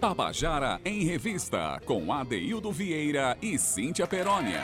[0.00, 4.62] Tabajara em Revista, com Adeildo Vieira e Cíntia Perónia.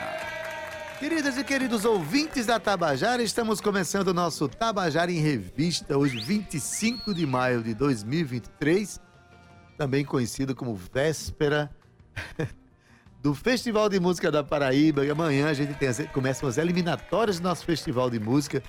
[0.97, 7.13] Queridas e queridos ouvintes da Tabajara, estamos começando o nosso Tabajara em Revista, hoje 25
[7.13, 8.99] de maio de 2023,
[9.77, 11.69] também conhecido como véspera
[13.21, 15.05] do Festival de Música da Paraíba.
[15.05, 18.63] E amanhã a gente tem, começam as eliminatórias do nosso Festival de Música,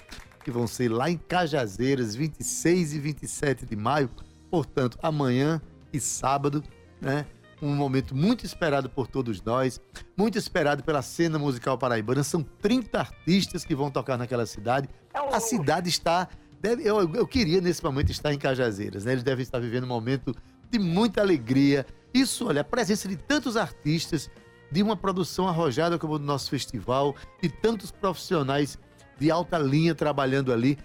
[0.45, 4.11] que vão ser lá em Cajazeiras, 26 e 27 de maio.
[4.51, 5.63] Portanto, amanhã
[5.99, 6.63] e sábado,
[7.01, 7.27] né?
[7.61, 9.81] Um momento muito esperado por todos nós,
[10.17, 12.23] muito esperado pela cena musical paraibana.
[12.23, 14.89] São 30 artistas que vão tocar naquela cidade.
[15.13, 16.29] A cidade está.
[16.61, 19.13] Deve, eu, eu queria nesse momento estar em Cajazeiras, né?
[19.13, 20.35] Eles devem estar vivendo um momento
[20.71, 21.85] de muita alegria.
[22.15, 24.31] Isso, olha, a presença de tantos artistas,
[24.71, 28.79] de uma produção arrojada como o do nosso festival, de tantos profissionais
[29.19, 30.79] de alta linha trabalhando ali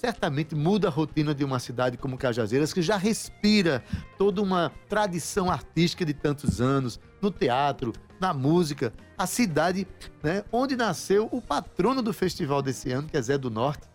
[0.00, 3.84] certamente muda a rotina de uma cidade como Cajazeiras, que já respira
[4.16, 8.94] toda uma tradição artística de tantos anos, no teatro, na música.
[9.18, 9.86] A cidade
[10.22, 13.86] né, onde nasceu o patrono do festival desse ano, que é Zé do Norte.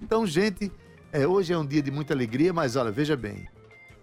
[0.00, 0.72] Então, gente,
[1.12, 3.46] é, hoje é um dia de muita alegria, mas olha, veja bem,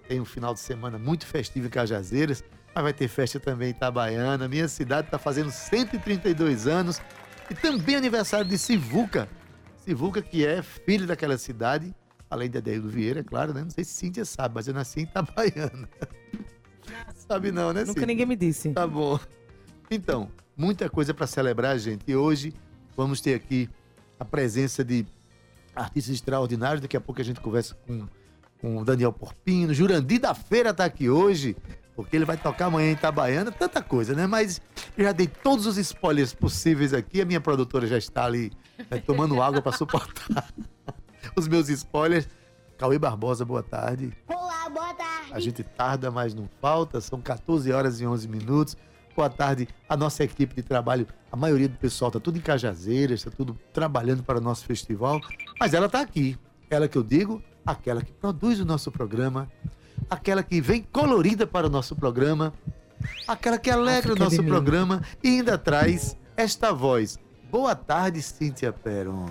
[0.08, 2.44] tem um final de semana muito festivo em Cajazeiras,
[2.76, 4.48] mas vai ter festa também em Itabaiana.
[4.48, 7.02] Minha cidade está fazendo 132 anos
[7.50, 9.28] e também aniversário de Sivuca,
[9.88, 11.96] Sivuca, que é filho daquela cidade,
[12.30, 13.64] além de Adeildo Vieira, claro, né?
[13.64, 15.88] Não sei se Cíntia sabe, mas eu nasci em Itabaiana.
[17.16, 18.06] sabe não, né, Nunca Cíntia?
[18.06, 18.74] ninguém me disse.
[18.74, 19.18] Tá bom.
[19.90, 22.04] Então, muita coisa para celebrar, gente.
[22.06, 22.54] E hoje
[22.98, 23.70] vamos ter aqui
[24.20, 25.06] a presença de
[25.74, 26.82] artistas extraordinários.
[26.82, 28.06] Daqui a pouco a gente conversa com,
[28.60, 29.74] com o Daniel Porpino.
[29.74, 31.56] Jurandir da Feira tá aqui hoje
[31.96, 34.28] porque ele vai tocar amanhã em Itabaiana, tanta coisa, né?
[34.28, 34.62] Mas
[34.98, 38.52] eu já dei todos os spoilers possíveis aqui, a minha produtora já está ali
[38.90, 40.54] né, tomando água para suportar
[41.36, 42.28] os meus spoilers.
[42.78, 44.14] Cauê Barbosa, boa tarde.
[44.28, 45.34] Olá, boa tarde.
[45.34, 48.78] A gente tarda, mas não falta, são 14 horas e 11 minutos.
[49.16, 51.08] Boa tarde a nossa equipe de trabalho.
[51.32, 55.20] A maioria do pessoal está tudo em Cajazeiras, está tudo trabalhando para o nosso festival.
[55.60, 56.38] Mas ela está aqui.
[56.70, 59.52] Ela que eu digo, aquela que produz o nosso programa,
[60.08, 62.54] aquela que vem colorida para o nosso programa,
[63.28, 67.18] aquela que alegra o nosso programa e ainda traz esta voz.
[67.50, 69.30] Boa tarde, Cíntia Peron.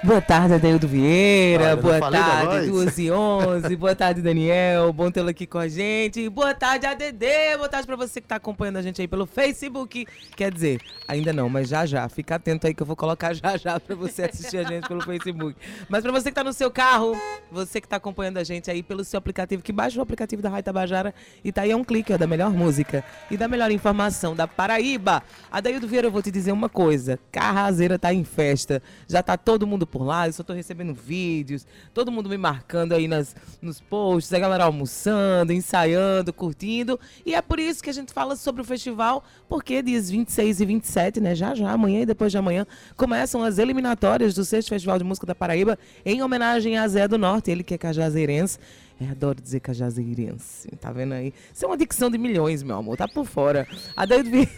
[0.00, 1.64] Boa tarde, Adeildo Vieira.
[1.64, 3.74] Olha, boa tarde, 2 e 11.
[3.74, 4.92] boa tarde, Daniel.
[4.92, 6.28] Bom tê-lo aqui com a gente.
[6.28, 7.26] Boa tarde, ADD.
[7.56, 10.06] Boa tarde para você que está acompanhando a gente aí pelo Facebook.
[10.36, 12.08] Quer dizer, ainda não, mas já já.
[12.08, 15.00] Fica atento aí que eu vou colocar já já para você assistir a gente pelo
[15.02, 15.56] Facebook.
[15.88, 17.20] Mas para você que está no seu carro,
[17.50, 20.48] você que está acompanhando a gente aí pelo seu aplicativo, que baixa o aplicativo da
[20.48, 23.72] Rádio Tabajara e tá aí é um clique ó, da melhor música e da melhor
[23.72, 25.24] informação da Paraíba.
[25.50, 27.18] Adeildo Vieira, eu vou te dizer uma coisa.
[27.32, 28.80] Carrazeira tá em festa.
[29.08, 32.92] Já tá todo mundo por lá, eu só tô recebendo vídeos, todo mundo me marcando
[32.92, 36.98] aí nas, nos posts, a galera almoçando, ensaiando, curtindo.
[37.24, 40.66] E é por isso que a gente fala sobre o festival, porque dias 26 e
[40.66, 41.34] 27, né?
[41.34, 42.66] Já já, amanhã e depois de amanhã,
[42.96, 47.18] começam as eliminatórias do sexto Festival de Música da Paraíba, em homenagem a Zé do
[47.18, 48.58] Norte, ele que é cajazeirense.
[49.00, 51.32] É, adoro dizer cajazeirense, tá vendo aí?
[51.54, 53.66] Isso é uma dicção de milhões, meu amor, tá por fora.
[53.96, 54.48] A David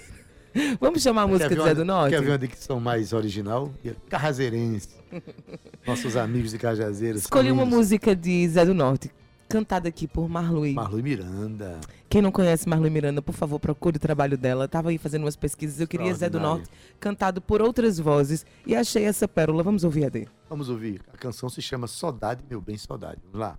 [0.80, 2.10] Vamos chamar a música de Zé do Norte?
[2.10, 3.72] Quer ver uma dicção mais original?
[4.08, 4.99] Carrazeirense.
[5.86, 7.22] Nossos amigos de Cajazeiras.
[7.22, 9.10] Escolhi uma música de Zé do Norte,
[9.48, 10.72] cantada aqui por Marlui.
[10.72, 11.80] Marlui Miranda.
[12.08, 14.66] Quem não conhece Marlui Miranda, por favor, procure o trabalho dela.
[14.68, 18.74] Tava aí fazendo umas pesquisas, eu queria Zé do Norte, cantado por outras vozes, e
[18.74, 19.62] achei essa pérola.
[19.62, 20.28] Vamos ouvir, Ade?
[20.48, 21.00] Vamos ouvir.
[21.12, 23.20] A canção se chama Saudade, Meu Bem Saudade.
[23.24, 23.58] Vamos lá.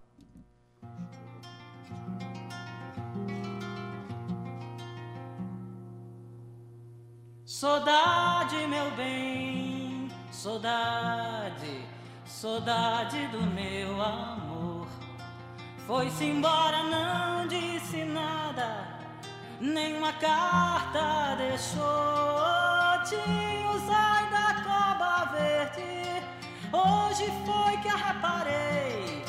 [7.62, 9.61] Saudade, meu bem,
[10.42, 11.86] saudade,
[12.26, 14.88] saudade do meu amor.
[15.86, 18.88] Foi-se embora, não disse nada,
[19.60, 22.42] nenhuma carta deixou.
[23.08, 26.24] Tinhos ai da coba verde,
[26.74, 29.24] hoje foi que a reparei.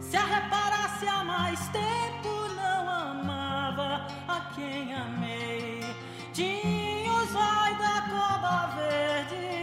[0.00, 5.84] Se a reparasse há mais tempo, não amava a quem amei.
[6.32, 6.90] Tinha
[7.32, 9.59] vai da coba verde,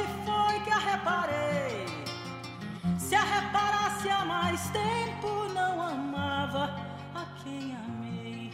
[0.00, 1.86] hoje foi que a reparei.
[2.98, 6.74] Se a reparasse há mais tempo, não amava
[7.14, 8.52] a quem amei.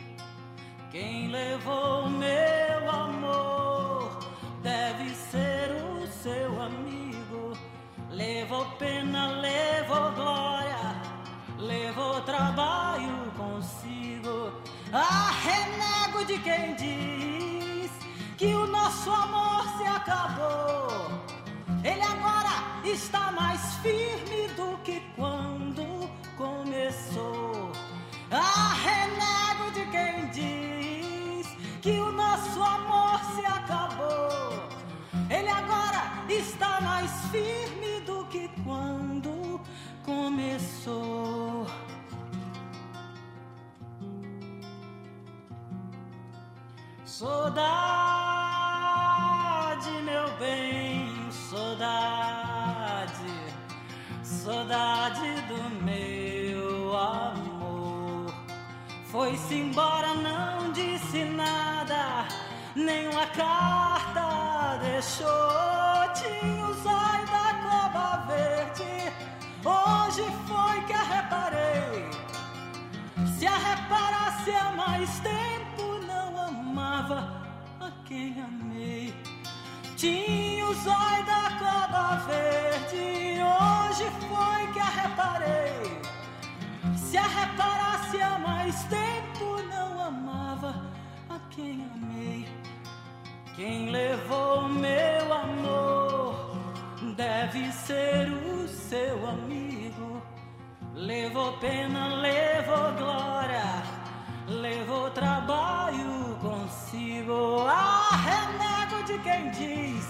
[0.91, 4.19] Quem levou meu amor
[4.63, 7.53] deve ser o seu amigo.
[8.11, 11.03] Levou pena, levou glória,
[11.59, 14.53] levou trabalho consigo.
[14.93, 17.91] Ah, renego de quem diz
[18.39, 21.26] que o nosso amor se acabou
[22.91, 27.73] está mais firme do que quando começou.
[28.31, 31.47] Ah, renego de quem diz
[31.83, 34.69] que o nosso amor se acabou.
[35.29, 39.61] Ele agora está mais firme do que quando
[40.05, 41.67] começou.
[47.05, 47.86] Saudade.
[59.61, 62.27] Embora, não disse nada,
[62.75, 65.27] nenhuma carta deixou.
[66.15, 69.13] Tinha os olhos da cova verde,
[69.65, 72.11] hoje foi que a reparei.
[73.39, 75.57] Se a reparasse há mais tempo
[76.77, 77.33] amava
[77.81, 79.15] a quem amei.
[79.97, 86.01] Tinha os olhos da cobra verde, hoje foi que a reparei.
[86.97, 89.26] Se a reparasse há mais tempo,
[101.37, 103.83] Levou pena, levou glória,
[104.49, 107.67] levou trabalho consigo.
[107.69, 110.07] Ah, renego de quem diz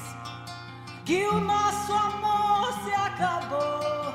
[1.04, 4.14] que o nosso amor se acabou.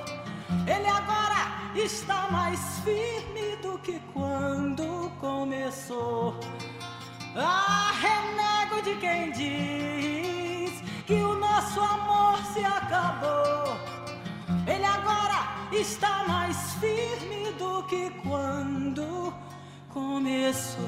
[0.66, 6.40] Ele agora está mais firme do que quando começou.
[7.36, 13.76] Ah, renego de quem diz que o nosso amor se acabou.
[14.66, 15.41] Ele agora
[15.72, 19.34] está mais firme do que quando
[19.90, 20.82] começou.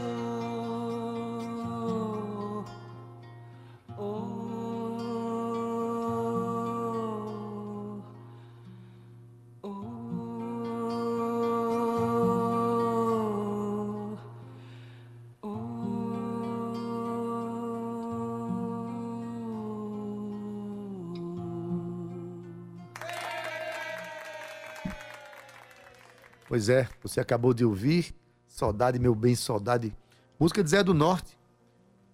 [26.54, 28.14] Pois é, você acabou de ouvir
[28.48, 29.92] Saudade, Meu Bem, Saudade,
[30.40, 31.36] música de Zé do Norte,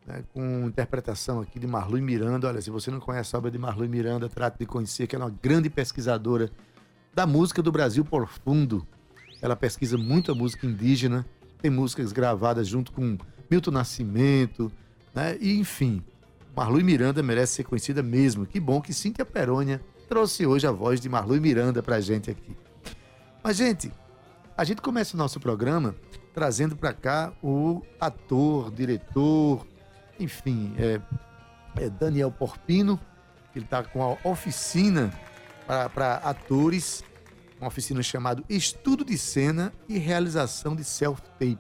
[0.08, 2.48] né, com interpretação aqui de Marlui Miranda.
[2.48, 5.26] Olha, se você não conhece a obra de Marlui Miranda, trate de conhecer, que ela
[5.26, 6.50] é uma grande pesquisadora
[7.14, 8.88] da música do Brasil profundo.
[9.42, 11.26] Ela pesquisa muito a música indígena,
[11.62, 13.18] tem músicas gravadas junto com
[13.52, 14.72] Milton Nascimento,
[15.14, 15.38] né?
[15.42, 16.02] E enfim,
[16.56, 18.46] Marlui Miranda merece ser conhecida mesmo.
[18.46, 22.56] Que bom que Cíntia Perônia trouxe hoje a voz de Marlui Miranda pra gente aqui.
[23.44, 23.92] Mas, gente,
[24.60, 25.96] a gente começa o nosso programa
[26.34, 29.66] trazendo para cá o ator, diretor,
[30.20, 31.00] enfim, é,
[31.82, 33.00] é Daniel Porpino,
[33.56, 35.14] ele está com a oficina
[35.66, 37.06] para atores,
[37.58, 41.58] uma oficina chamada Estudo de Cena e Realização de Self-Tape.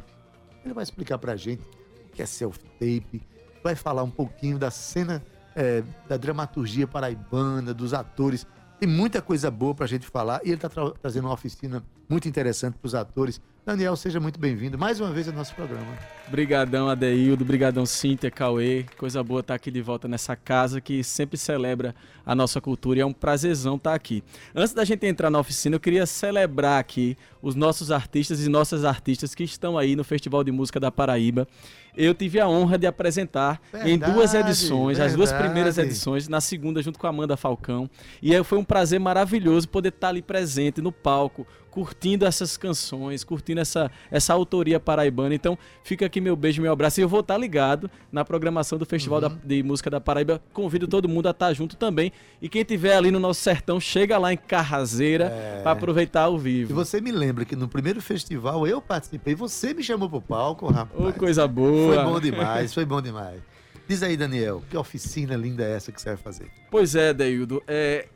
[0.65, 1.63] Ele vai explicar para a gente
[2.05, 3.21] o que é self-tape,
[3.63, 5.23] vai falar um pouquinho da cena,
[5.55, 8.45] é, da dramaturgia paraibana, dos atores.
[8.77, 11.81] Tem muita coisa boa para a gente falar e ele está tra trazendo uma oficina
[12.09, 13.39] muito interessante para os atores.
[13.65, 15.85] Daniel, seja muito bem-vindo mais uma vez ao nosso programa.
[16.27, 18.83] Brigadão, Adeildo, brigadão, Cíntia, Cauê.
[18.97, 21.93] Coisa boa estar aqui de volta nessa casa que sempre celebra
[22.25, 24.23] a nossa cultura e é um prazerzão estar aqui.
[24.55, 28.83] Antes da gente entrar na oficina, eu queria celebrar aqui os nossos artistas e nossas
[28.83, 31.47] artistas que estão aí no Festival de Música da Paraíba.
[31.95, 35.09] Eu tive a honra de apresentar verdade, em duas edições, verdade.
[35.09, 37.89] as duas primeiras edições, na segunda junto com a Amanda Falcão.
[38.21, 43.61] E foi um prazer maravilhoso poder estar ali presente no palco, curtindo essas canções, curtindo
[43.61, 45.35] essa, essa autoria paraibana.
[45.35, 46.99] Então, fica aqui meu beijo, meu abraço.
[46.99, 49.29] E eu vou estar ligado na programação do Festival uhum.
[49.29, 50.41] da, de Música da Paraíba.
[50.53, 52.11] Convido todo mundo a estar junto também.
[52.41, 55.61] E quem estiver ali no nosso sertão, chega lá em Carrazeira é...
[55.61, 56.71] para aproveitar ao vivo.
[56.71, 60.67] E você me lembra que no primeiro festival eu participei, você me chamou pro palco,
[60.67, 60.99] rapaz.
[60.99, 61.95] Oh, coisa boa.
[61.95, 63.41] Foi bom demais, foi bom demais.
[63.87, 66.51] Diz aí, Daniel, que oficina linda é essa que você vai fazer?
[66.69, 67.63] Pois é, Deildo.
[67.67, 68.07] É,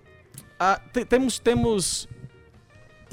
[0.59, 2.07] a, temos, temos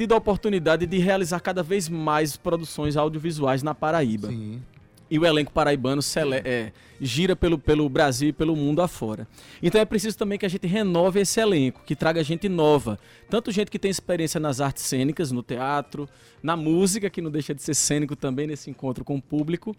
[0.00, 4.28] tido a oportunidade de realizar cada vez mais produções audiovisuais na Paraíba.
[4.28, 4.62] Sim.
[5.10, 6.00] E o elenco paraibano
[6.42, 9.28] é, gira pelo, pelo Brasil e pelo mundo afora.
[9.62, 12.98] Então é preciso também que a gente renove esse elenco, que traga gente nova.
[13.28, 16.08] Tanto gente que tem experiência nas artes cênicas, no teatro,
[16.42, 19.76] na música, que não deixa de ser cênico também nesse encontro com o público,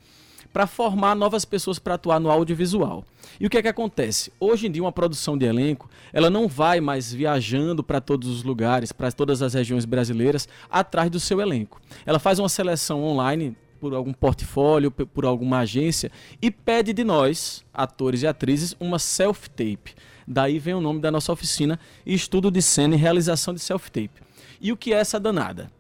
[0.52, 3.06] para formar novas pessoas para atuar no audiovisual.
[3.40, 4.32] E o que é que acontece?
[4.40, 8.44] Hoje em dia, uma produção de elenco, ela não vai mais viajando para todos os
[8.44, 11.82] lugares, para todas as regiões brasileiras, atrás do seu elenco.
[12.06, 17.66] Ela faz uma seleção online por algum portfólio, por alguma agência e pede de nós,
[17.74, 19.96] atores e atrizes, uma self-tape.
[20.28, 24.22] Daí vem o nome da nossa oficina, Estudo de Cena e Realização de Self-Tape.
[24.62, 25.72] E o que é essa danada?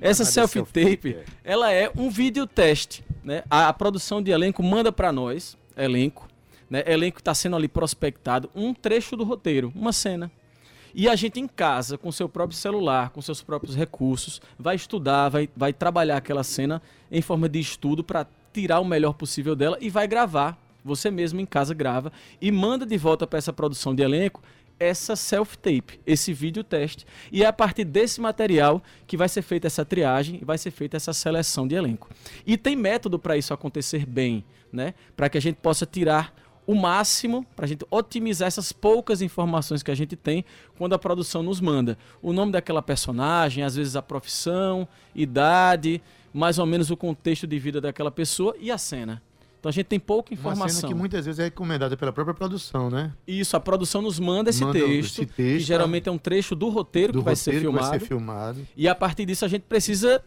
[0.00, 3.04] Essa self-tape, self ela é um vídeo teste.
[3.22, 3.42] Né?
[3.50, 6.28] A, a produção de elenco manda para nós, elenco,
[6.68, 6.82] né?
[6.86, 10.30] elenco está sendo ali prospectado, um trecho do roteiro, uma cena.
[10.94, 15.28] E a gente em casa, com seu próprio celular, com seus próprios recursos, vai estudar,
[15.28, 19.78] vai, vai trabalhar aquela cena em forma de estudo para tirar o melhor possível dela
[19.80, 23.94] e vai gravar Você mesmo em casa grava e manda de volta para essa produção
[23.94, 24.42] de elenco
[24.80, 27.06] essa self-tape, esse vídeo teste.
[27.30, 30.70] E é a partir desse material que vai ser feita essa triagem e vai ser
[30.70, 32.08] feita essa seleção de elenco.
[32.46, 34.94] E tem método para isso acontecer bem, né?
[35.14, 36.34] Para que a gente possa tirar
[36.66, 40.44] o máximo para a gente otimizar essas poucas informações que a gente tem
[40.78, 41.98] quando a produção nos manda.
[42.22, 46.00] O nome daquela personagem, às vezes a profissão, idade,
[46.32, 49.20] mais ou menos o contexto de vida daquela pessoa e a cena.
[49.60, 50.64] Então a gente tem pouca informação.
[50.64, 53.12] Uma cena que muitas vezes é recomendada pela própria produção, né?
[53.26, 56.56] Isso, a produção nos manda esse, manda texto, esse texto, que geralmente é um trecho
[56.56, 58.66] do roteiro, do que, vai roteiro que, vai ser filmado.
[58.74, 60.24] E a partir disso a gente precisa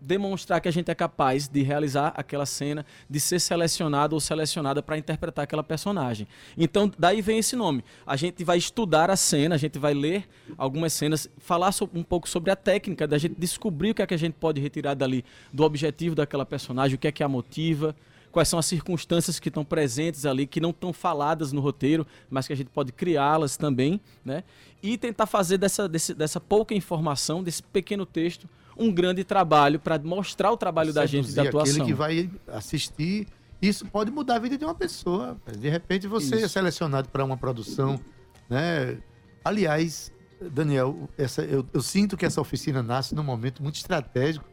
[0.00, 4.82] demonstrar que a gente é capaz de realizar aquela cena, de ser selecionado ou selecionada
[4.82, 6.26] para interpretar aquela personagem.
[6.58, 7.84] Então, daí vem esse nome.
[8.04, 12.28] A gente vai estudar a cena, a gente vai ler algumas cenas, falar um pouco
[12.28, 15.24] sobre a técnica, da gente descobrir o que é que a gente pode retirar dali
[15.52, 17.94] do objetivo daquela personagem, o que é que a motiva,
[18.32, 22.46] quais são as circunstâncias que estão presentes ali, que não estão faladas no roteiro, mas
[22.46, 24.42] que a gente pode criá-las também, né?
[24.82, 29.98] E tentar fazer dessa, desse, dessa pouca informação, desse pequeno texto, um grande trabalho para
[29.98, 31.82] mostrar o trabalho da gente da atuação.
[31.82, 33.28] Aquele que vai assistir,
[33.60, 35.36] isso pode mudar a vida de uma pessoa.
[35.56, 36.44] De repente você isso.
[36.46, 38.00] é selecionado para uma produção,
[38.48, 38.98] né?
[39.44, 40.10] Aliás,
[40.50, 44.44] Daniel, essa, eu, eu sinto que essa oficina nasce num momento muito estratégico,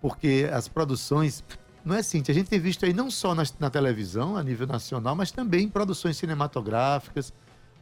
[0.00, 1.42] porque as produções
[1.86, 4.66] não é assim, a gente tem visto aí não só na, na, televisão, a nível
[4.66, 7.32] nacional, mas também em produções cinematográficas,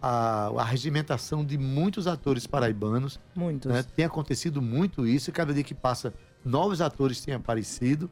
[0.00, 3.18] a, a regimentação de muitos atores paraibanos.
[3.34, 3.72] Muitos.
[3.72, 3.82] Né?
[3.96, 6.12] Tem acontecido muito isso, e cada dia que passa,
[6.44, 8.10] novos atores têm aparecido,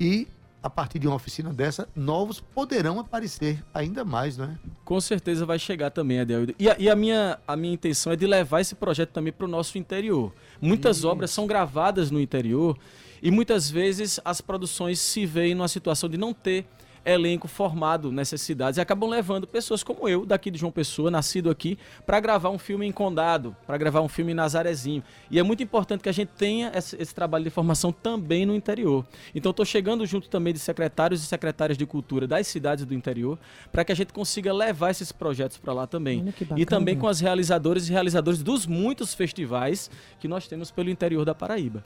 [0.00, 0.26] e
[0.60, 4.58] a partir de uma oficina dessa, novos poderão aparecer ainda mais, não é?
[4.84, 6.52] Com certeza vai chegar também, Adelio.
[6.58, 9.44] E, a, e a, minha, a minha intenção é de levar esse projeto também para
[9.44, 10.34] o nosso interior.
[10.60, 11.08] Muitas Isso.
[11.08, 12.76] obras são gravadas no interior
[13.22, 16.66] e muitas vezes as produções se veem numa situação de não ter
[17.04, 21.50] elenco formado nessas cidades e acabam levando pessoas como eu, daqui de João Pessoa, nascido
[21.50, 25.02] aqui, para gravar um filme em Condado, para gravar um filme em Nazarezinho.
[25.30, 28.54] E é muito importante que a gente tenha esse, esse trabalho de formação também no
[28.54, 29.06] interior.
[29.34, 33.38] Então estou chegando junto também de secretários e secretárias de cultura das cidades do interior,
[33.72, 36.24] para que a gente consiga levar esses projetos para lá também.
[36.56, 41.24] E também com as realizadoras e realizadores dos muitos festivais que nós temos pelo interior
[41.24, 41.84] da Paraíba.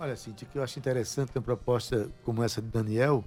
[0.00, 3.24] Olha, Cintia, que eu acho interessante uma proposta como essa de Daniel,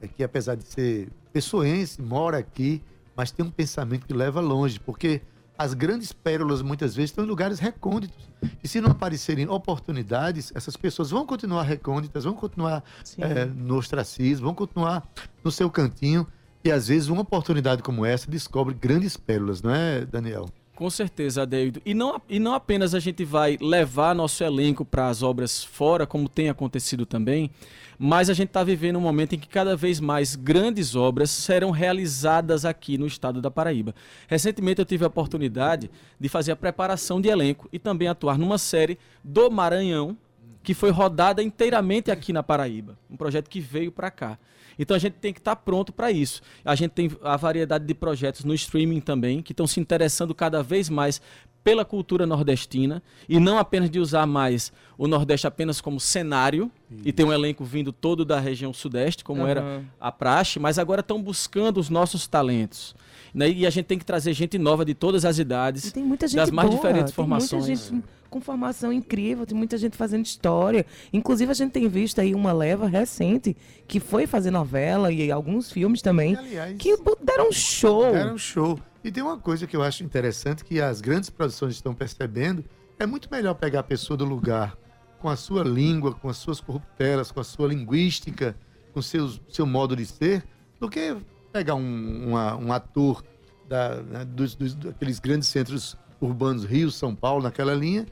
[0.00, 2.82] é que apesar de ser pessoense, mora aqui,
[3.14, 5.22] mas tem um pensamento que leva longe, porque
[5.56, 8.28] as grandes pérolas muitas vezes estão em lugares recônditos.
[8.62, 12.82] E se não aparecerem oportunidades, essas pessoas vão continuar recônditas, vão continuar
[13.18, 15.08] é, no ostracismo, vão continuar
[15.42, 16.26] no seu cantinho.
[16.64, 20.48] E às vezes uma oportunidade como essa descobre grandes pérolas, não é, Daniel?
[20.78, 21.82] Com certeza, Adeildo.
[21.84, 26.06] E não, e não apenas a gente vai levar nosso elenco para as obras fora,
[26.06, 27.50] como tem acontecido também,
[27.98, 31.72] mas a gente está vivendo um momento em que cada vez mais grandes obras serão
[31.72, 33.92] realizadas aqui no estado da Paraíba.
[34.28, 38.56] Recentemente eu tive a oportunidade de fazer a preparação de elenco e também atuar numa
[38.56, 40.16] série do Maranhão,
[40.62, 42.96] que foi rodada inteiramente aqui na Paraíba.
[43.10, 44.38] Um projeto que veio para cá.
[44.78, 46.40] Então a gente tem que estar tá pronto para isso.
[46.64, 50.62] A gente tem a variedade de projetos no streaming também, que estão se interessando cada
[50.62, 51.20] vez mais
[51.68, 57.02] pela cultura nordestina e não apenas de usar mais o Nordeste apenas como cenário Isso.
[57.04, 59.46] e ter um elenco vindo todo da região Sudeste, como uhum.
[59.46, 62.94] era a praxe, mas agora estão buscando os nossos talentos.
[63.34, 63.50] Né?
[63.50, 65.92] E a gente tem que trazer gente nova de todas as idades,
[66.34, 67.92] das mais boa, diferentes formações.
[68.30, 70.84] Com formação incrível, tem muita gente fazendo história.
[71.12, 73.56] Inclusive, a gente tem visto aí uma leva recente
[73.86, 78.12] que foi fazer novela e alguns filmes também, aliás, que deram um show.
[78.12, 78.78] Deram show.
[79.02, 82.64] E tem uma coisa que eu acho interessante que as grandes produções estão percebendo,
[82.98, 84.76] é muito melhor pegar a pessoa do lugar
[85.18, 88.56] com a sua língua, com as suas corruptelas, com a sua linguística,
[88.92, 90.44] com seus, seu modo de ser,
[90.80, 91.16] do que
[91.52, 93.24] pegar um, uma, um ator
[93.68, 98.06] da, né, dos, dos, daqueles grandes centros urbanos, Rio, São Paulo, naquela linha,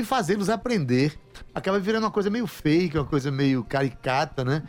[0.00, 1.18] e fazê-los aprender.
[1.54, 4.62] Acaba virando uma coisa meio fake, uma coisa meio caricata, né?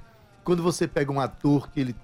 [0.43, 1.95] Quando você pega um ator que ele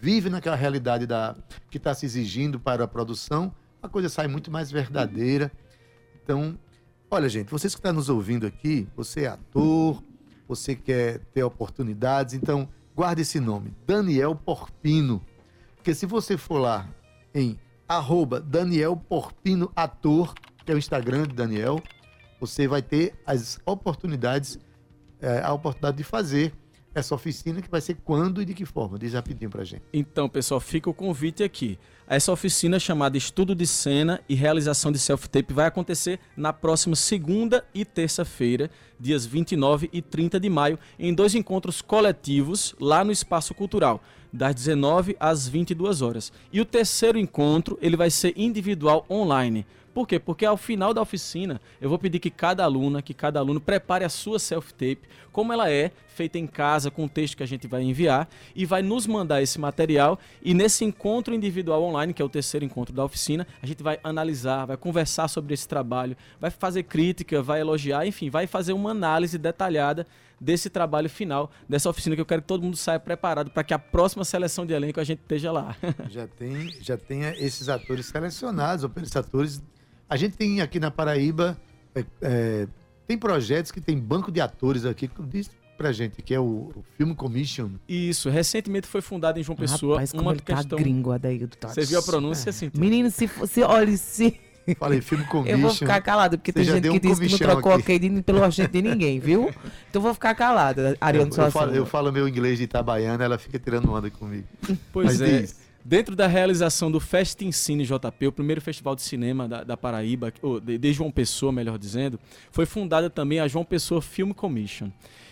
[0.00, 1.36] vive naquela realidade da,
[1.70, 5.50] que está se exigindo para a produção, a coisa sai muito mais verdadeira.
[6.22, 6.58] Então,
[7.10, 10.02] olha, gente, vocês que estão nos ouvindo aqui, você é ator,
[10.48, 15.24] você quer ter oportunidades, então guarde esse nome, Daniel Porpino.
[15.76, 16.88] Porque se você for lá
[17.34, 17.58] em
[17.88, 21.80] arroba Daniel Porpino Ator, que é o Instagram de Daniel,
[22.40, 24.58] você vai ter as oportunidades,
[25.20, 26.52] é, a oportunidade de fazer
[26.98, 28.98] essa oficina que vai ser quando e de que forma?
[28.98, 29.82] Diz rapidinho pra gente.
[29.92, 31.78] Então, pessoal, fica o convite aqui.
[32.08, 37.66] essa oficina chamada Estudo de Cena e Realização de Self-Tape vai acontecer na próxima segunda
[37.74, 43.52] e terça-feira, dias 29 e 30 de maio, em dois encontros coletivos lá no Espaço
[43.54, 44.00] Cultural,
[44.32, 46.32] das 19 às 22 horas.
[46.50, 49.66] E o terceiro encontro, ele vai ser individual online.
[49.96, 50.18] Por quê?
[50.18, 54.04] Porque ao final da oficina, eu vou pedir que cada aluna, que cada aluno prepare
[54.04, 57.66] a sua self-tape, como ela é, feita em casa, com o texto que a gente
[57.66, 60.18] vai enviar, e vai nos mandar esse material.
[60.42, 63.98] E nesse encontro individual online, que é o terceiro encontro da oficina, a gente vai
[64.04, 68.90] analisar, vai conversar sobre esse trabalho, vai fazer crítica, vai elogiar, enfim, vai fazer uma
[68.90, 70.06] análise detalhada
[70.38, 73.72] desse trabalho final, dessa oficina que eu quero que todo mundo saia preparado para que
[73.72, 75.74] a próxima seleção de elenco a gente esteja lá.
[76.10, 79.62] já tem, já tem esses atores selecionados, ou esses atores
[80.08, 81.56] a gente tem aqui na Paraíba,
[81.94, 82.68] é, é,
[83.06, 86.84] tem projetos que tem banco de atores aqui, diz pra gente, que é o, o
[86.96, 87.70] Film Commission.
[87.88, 90.78] Isso, recentemente foi fundado em João Pessoa Rapaz, uma tá questão.
[90.78, 91.68] Tá gringo, Adaildo, tá...
[91.68, 92.50] Você viu a pronúncia, é.
[92.50, 92.70] assim?
[92.74, 94.40] Menino, se fosse, olha, se.
[94.78, 95.56] Falei, filme commission.
[95.56, 98.22] Eu vou ficar calado, porque Você tem gente um que diz que não trocou aqui
[98.22, 99.52] pelo agente de ninguém, viu?
[99.88, 103.38] Então vou ficar calado, Ariano eu, eu, falo, eu falo meu inglês de Itabaiana, ela
[103.38, 104.46] fica tirando onda comigo.
[104.92, 105.40] Pois Mas é.
[105.40, 105.65] Diz.
[105.88, 110.58] Dentro da realização do Festincine JP, o primeiro festival de cinema da, da Paraíba, ou
[110.58, 112.18] de, de, João Pessoa, melhor dizendo,
[112.50, 114.90] foi fundada também a João Pessoa Film Commission.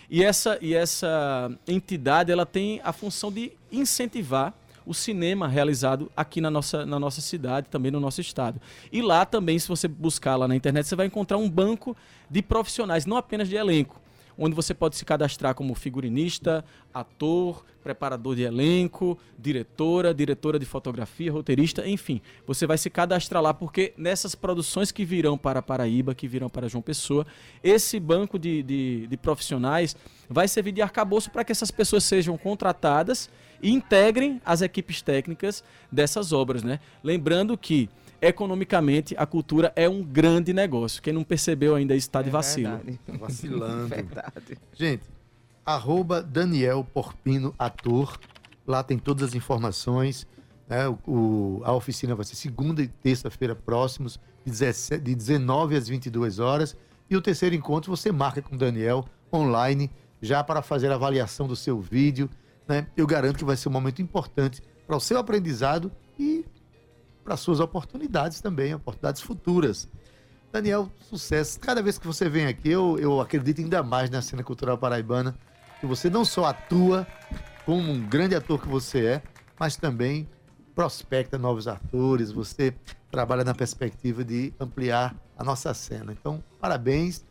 [0.09, 4.55] E essa, e essa entidade ela tem a função de incentivar
[4.87, 8.61] o cinema realizado aqui na nossa, na nossa cidade, também no nosso estado.
[8.93, 11.97] E lá também, se você buscar lá na internet, você vai encontrar um banco
[12.31, 14.01] de profissionais, não apenas de elenco,
[14.39, 21.31] onde você pode se cadastrar como figurinista, ator, preparador de elenco, diretora, diretora de fotografia,
[21.31, 22.21] roteirista, enfim.
[22.47, 26.69] Você vai se cadastrar lá porque nessas produções que virão para Paraíba, que virão para
[26.69, 27.27] João Pessoa,
[27.63, 29.95] esse banco de, de, de profissionais
[30.29, 33.29] vai servir de arcabouço para que essas pessoas sejam contratadas
[33.65, 36.79] e integrem as equipes técnicas dessas obras, né?
[37.03, 37.89] Lembrando que
[38.21, 41.01] economicamente a cultura é um grande negócio.
[41.01, 42.79] Quem não percebeu ainda está de é vacilo.
[43.07, 43.89] Tá vacilando.
[43.89, 44.59] verdade.
[44.75, 45.05] Gente,
[45.65, 48.19] arroba Daniel Porpino Ator.
[48.67, 50.27] Lá tem todas as informações.
[50.69, 50.87] Né?
[50.87, 55.89] O, o, a oficina vai ser segunda e terça-feira próximos, de, 17, de 19 às
[55.89, 56.77] 22 horas.
[57.09, 61.49] E o terceiro encontro você marca com o Daniel online, já para fazer a avaliação
[61.49, 62.29] do seu vídeo.
[62.67, 62.87] Né?
[62.97, 66.45] Eu garanto que vai ser um momento importante para o seu aprendizado e
[67.23, 69.89] para suas oportunidades também, oportunidades futuras.
[70.53, 71.59] Daniel, sucesso.
[71.59, 75.35] Cada vez que você vem aqui, eu, eu acredito ainda mais na cena cultural paraibana,
[75.81, 77.07] que você não só atua
[77.65, 79.23] como um grande ator que você é,
[79.59, 80.29] mas também
[80.75, 82.75] prospecta novos atores, você
[83.11, 86.13] trabalha na perspectiva de ampliar a nossa cena.
[86.13, 87.25] Então, parabéns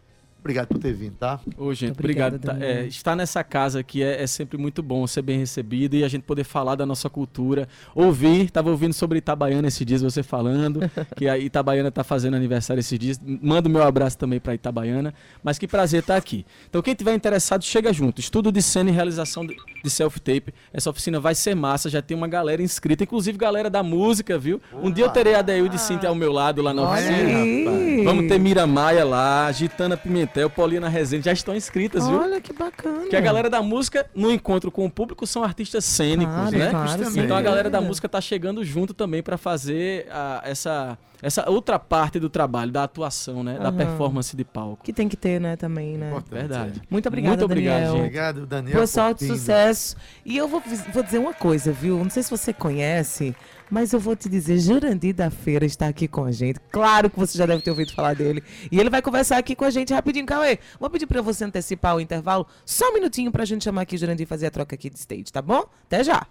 [0.44, 1.40] Obrigado por ter vindo, tá?
[1.58, 2.38] Ô, gente, obrigado.
[2.38, 6.04] Tá, é, estar nessa casa aqui é, é, sempre muito bom, ser bem recebido e
[6.04, 7.66] a gente poder falar da nossa cultura.
[7.96, 10.82] Ouvir, estava ouvindo sobre Itabaiana esses dias, você falando,
[11.16, 13.22] que a Itabaiana está fazendo aniversário esses dias.
[13.24, 15.14] Manda o meu abraço também para Itabaiana.
[15.42, 16.46] Mas que prazer estar tá aqui.
[16.70, 18.20] Então, quem tiver interessado, chega junto.
[18.20, 20.54] Estudo de cena e realização de, de self-tape.
[20.74, 24.62] Essa oficina vai ser massa, já tem uma galera inscrita, inclusive galera da música, viu?
[24.74, 28.04] Um dia eu terei a Deilde Cintia ao meu lado lá na oficina.
[28.04, 30.33] Vamos ter Mira Maia lá, Gitana Pimentel.
[30.34, 32.20] Pimentel, Paulina Rezende já estão inscritas, viu?
[32.20, 33.08] Olha que bacana.
[33.08, 36.70] Que a galera da música, no encontro com o público, são artistas cênicos, claro, né?
[36.70, 41.50] Claro, então a galera da música tá chegando junto também para fazer a, essa essa
[41.50, 43.56] outra parte do trabalho, da atuação, né?
[43.56, 43.64] Uhum.
[43.64, 44.84] Da performance de palco.
[44.84, 46.10] Que tem que ter, né, também, né?
[46.10, 46.82] Importante, Verdade.
[46.90, 47.92] Muito obrigado, Muito obrigado, Daniel.
[47.94, 48.00] Gente.
[48.02, 48.74] Obrigado, Daniel.
[48.76, 49.96] Boa sorte, sucesso.
[50.26, 50.62] E eu vou,
[50.94, 51.98] vou dizer uma coisa, viu?
[51.98, 53.34] Não sei se você conhece,
[53.72, 56.60] mas eu vou te dizer, Jurandir da Feira está aqui com a gente.
[56.70, 58.44] Claro que você já deve ter ouvido falar dele.
[58.70, 60.26] E ele vai conversar aqui com a gente rapidinho.
[60.26, 62.46] Cauê, vou pedir para você antecipar o intervalo.
[62.66, 64.90] Só um minutinho para a gente chamar aqui o Jurandir e fazer a troca aqui
[64.90, 65.64] de stage, tá bom?
[65.86, 66.28] Até já.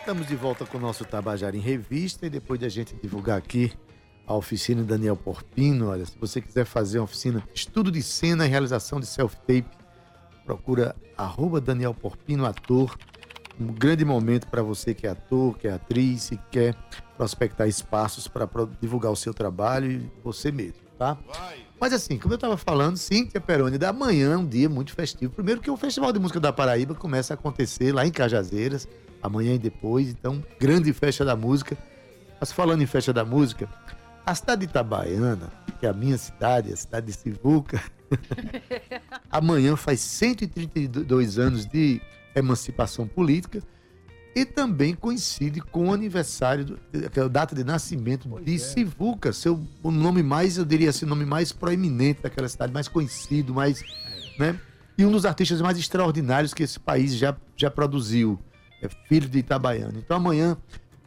[0.00, 3.38] Estamos de volta com o nosso Tabajara em Revista e depois de a gente divulgar
[3.38, 3.72] aqui
[4.30, 5.88] a oficina Daniel Porpino.
[5.88, 9.66] Olha, se você quiser fazer uma oficina estudo de cena e realização de self-tape,
[10.46, 12.96] procura arroba Daniel Porpino Ator.
[13.60, 16.76] Um grande momento para você que é ator, que é atriz e quer
[17.16, 18.48] prospectar espaços para
[18.80, 21.18] divulgar o seu trabalho e você mesmo, tá?
[21.78, 25.32] Mas assim, como eu estava falando, Cíntia Peroni, da manhã é um dia muito festivo.
[25.32, 28.88] Primeiro que o Festival de Música da Paraíba começa a acontecer lá em Cajazeiras,
[29.20, 30.08] amanhã e depois.
[30.08, 31.76] Então, grande festa da música.
[32.38, 33.68] Mas falando em festa da música,
[34.30, 37.82] a cidade de Itabaiana, que é a minha cidade, a cidade de Sivuca,
[39.28, 42.00] amanhã faz 132 anos de
[42.34, 43.60] emancipação política
[44.32, 46.78] e também coincide com o aniversário, do,
[47.24, 48.58] a data de nascimento pois de é.
[48.58, 52.86] Sivuca, seu, o nome mais, eu diria assim, o nome mais proeminente daquela cidade, mais
[52.86, 53.82] conhecido, mais,
[54.38, 54.60] né?
[54.96, 58.38] E um dos artistas mais extraordinários que esse país já, já produziu,
[58.80, 59.94] é filho de Itabaiana.
[59.96, 60.56] Então amanhã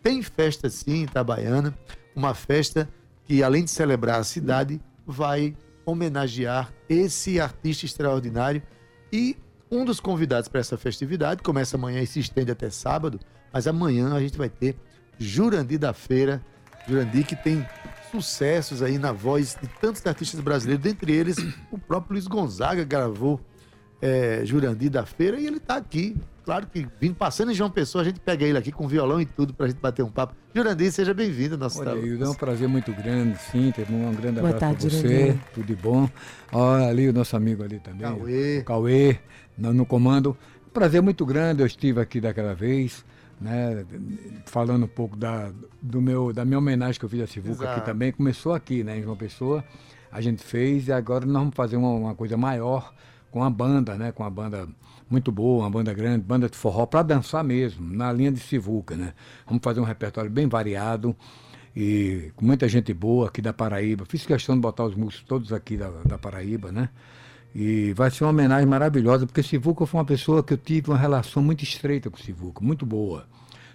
[0.01, 1.73] tem festa sim em Itabaiana,
[2.13, 2.89] uma festa
[3.25, 5.55] que, além de celebrar a cidade, vai
[5.86, 8.62] homenagear esse artista extraordinário.
[9.12, 9.38] E
[9.69, 13.19] um dos convidados para essa festividade começa amanhã e se estende até sábado,
[13.51, 14.75] mas amanhã a gente vai ter
[15.17, 16.43] Jurandir da Feira.
[16.88, 17.65] Jurandir que tem
[18.12, 21.38] sucessos aí na voz de tantos artistas brasileiros, dentre eles
[21.71, 23.39] o próprio Luiz Gonzaga gravou
[24.03, 26.17] é, Jurandir da Feira e ele está aqui.
[26.43, 29.25] Claro que vindo passando em João Pessoa, a gente pega ele aqui com violão e
[29.25, 30.35] tudo para a gente bater um papo.
[30.53, 33.71] Jurandir, seja bem-vindo ao nosso Olha, É um prazer muito grande, sim.
[33.73, 34.89] Teve um grande abraço para você.
[34.89, 35.39] Jurandir.
[35.53, 36.09] Tudo de bom.
[36.51, 38.01] Olha ali o nosso amigo ali também.
[38.01, 38.59] Cauê.
[38.59, 39.19] O Cauê,
[39.57, 40.37] no, no comando.
[40.73, 43.05] Prazer muito grande, eu estive aqui daquela vez.
[43.39, 43.85] Né,
[44.45, 47.83] falando um pouco da, do meu, da minha homenagem que eu fiz a Sivuca aqui
[47.83, 49.61] também, começou aqui, né, em João Pessoa,
[50.09, 52.93] a gente fez e agora nós vamos fazer uma, uma coisa maior
[53.34, 54.69] com a banda, né, com a banda
[55.10, 58.96] muito boa, uma banda grande, banda de forró, para dançar mesmo, na linha de Sivuca,
[58.96, 59.15] né.
[59.48, 61.15] Vamos fazer um repertório bem variado
[61.76, 64.06] e com muita gente boa aqui da Paraíba.
[64.08, 66.89] Fiz questão de botar os músicos todos aqui da, da Paraíba, né.
[67.56, 70.98] E vai ser uma homenagem maravilhosa, porque Sivuca foi uma pessoa que eu tive uma
[70.98, 73.26] relação muito estreita com Sivuca, muito boa.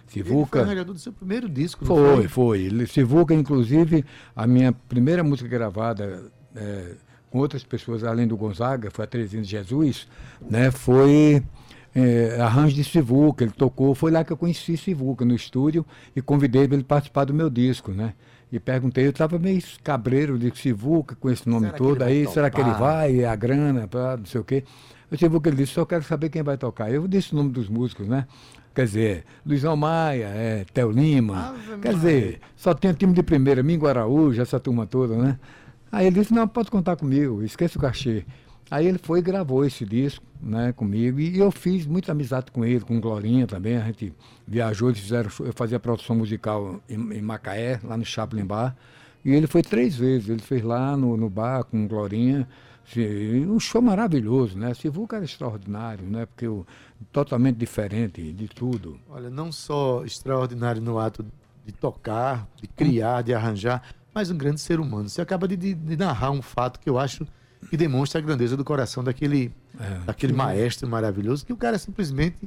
[0.07, 0.61] Sivuca.
[0.61, 2.27] Ele foi do seu primeiro disco, foi?
[2.27, 2.87] Foi, foi.
[2.87, 6.95] Sivuca, inclusive, a minha primeira música gravada é,
[7.37, 10.07] outras pessoas, além do Gonzaga, foi a Terezinha de Jesus,
[10.49, 10.71] né?
[10.71, 11.43] Foi
[11.93, 16.21] é, arranjo de Sivuca, ele tocou, foi lá que eu conheci Sivuca, no estúdio, e
[16.21, 18.13] convidei ele para participar do meu disco, né?
[18.51, 22.49] E perguntei, eu estava meio cabreiro de Sivuca com esse nome será todo, aí será
[22.49, 24.63] que ele vai, a grana, pra, não sei o quê.
[25.11, 26.91] O Sivuca ele disse, só quero saber quem vai tocar.
[26.91, 28.25] Eu disse o nome dos músicos, né?
[28.73, 31.95] Quer dizer, Luizão Maia, é, Theo Lima, Ave quer Maia.
[31.95, 35.39] dizer, só tem time de primeira, Mingo Araújo, essa turma toda, né?
[35.91, 38.25] Aí ele disse, não, pode contar comigo, esqueça o cachê.
[38.69, 42.63] Aí ele foi e gravou esse disco né, comigo e eu fiz muita amizade com
[42.63, 43.77] ele, com Glorinha também.
[43.77, 44.13] A gente
[44.47, 48.75] viajou, eles fizeram, eu fazia produção musical em, em, Macaé, lá no Chaplin Bar.
[49.25, 52.47] E ele foi três vezes, ele fez lá no, no bar com Glorinha.
[53.47, 54.73] Um show maravilhoso, né?
[54.73, 56.25] Sivuca era extraordinário, né?
[56.25, 56.65] Porque o,
[57.11, 58.99] totalmente diferente de tudo.
[59.09, 61.25] Olha, não só extraordinário no ato
[61.65, 63.83] de tocar, de criar, de arranjar,
[64.19, 65.07] mas um grande ser humano.
[65.07, 67.25] Você acaba de, de, de narrar um fato que eu acho
[67.69, 72.37] que demonstra a grandeza do coração daquele, é, daquele maestro maravilhoso, que o cara simplesmente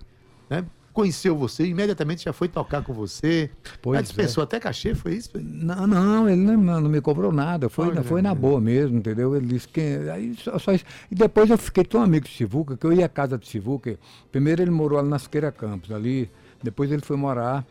[0.50, 3.50] né, conheceu você, imediatamente já foi tocar com você.
[3.80, 4.02] Pois é.
[4.02, 4.44] dispensou é.
[4.44, 5.30] até cachê, foi isso?
[5.34, 9.34] Não, não, ele não, não me cobrou nada, foi, Olha, foi na boa mesmo, entendeu?
[9.34, 9.80] Ele disse que.
[10.12, 10.84] Aí só, só isso.
[11.10, 13.98] E depois eu fiquei tão amigo de Sivuca que eu ia à casa de Sivuca.
[14.30, 16.30] Primeiro ele morou ali na Siqueira Campos, ali.
[16.62, 17.66] Depois ele foi morar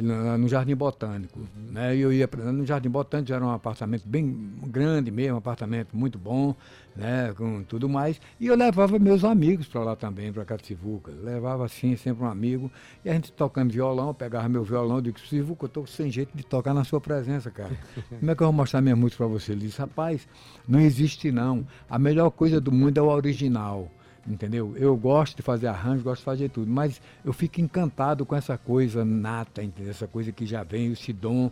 [0.00, 1.40] no Jardim Botânico.
[1.70, 1.96] Né?
[1.96, 6.18] Eu ia no Jardim Botânico, já era um apartamento bem grande mesmo, um apartamento muito
[6.18, 6.54] bom,
[6.96, 7.34] né?
[7.36, 8.20] com tudo mais.
[8.40, 11.12] E eu levava meus amigos para lá também, para Cativuca.
[11.12, 12.70] Levava assim, sempre um amigo.
[13.04, 16.34] E a gente tocando violão, pegava meu violão e disse, Civuca, eu estou sem jeito
[16.34, 17.76] de tocar na sua presença, cara.
[18.18, 19.52] Como é que eu vou mostrar minha música para você?
[19.52, 20.26] Ele disse, rapaz,
[20.66, 21.66] não existe não.
[21.90, 23.90] A melhor coisa do mundo é o original
[24.26, 24.74] entendeu?
[24.76, 28.56] Eu gosto de fazer arranjo, gosto de fazer tudo, mas eu fico encantado com essa
[28.56, 29.90] coisa nata, entendeu?
[29.90, 31.50] Essa coisa que já vem, esse dom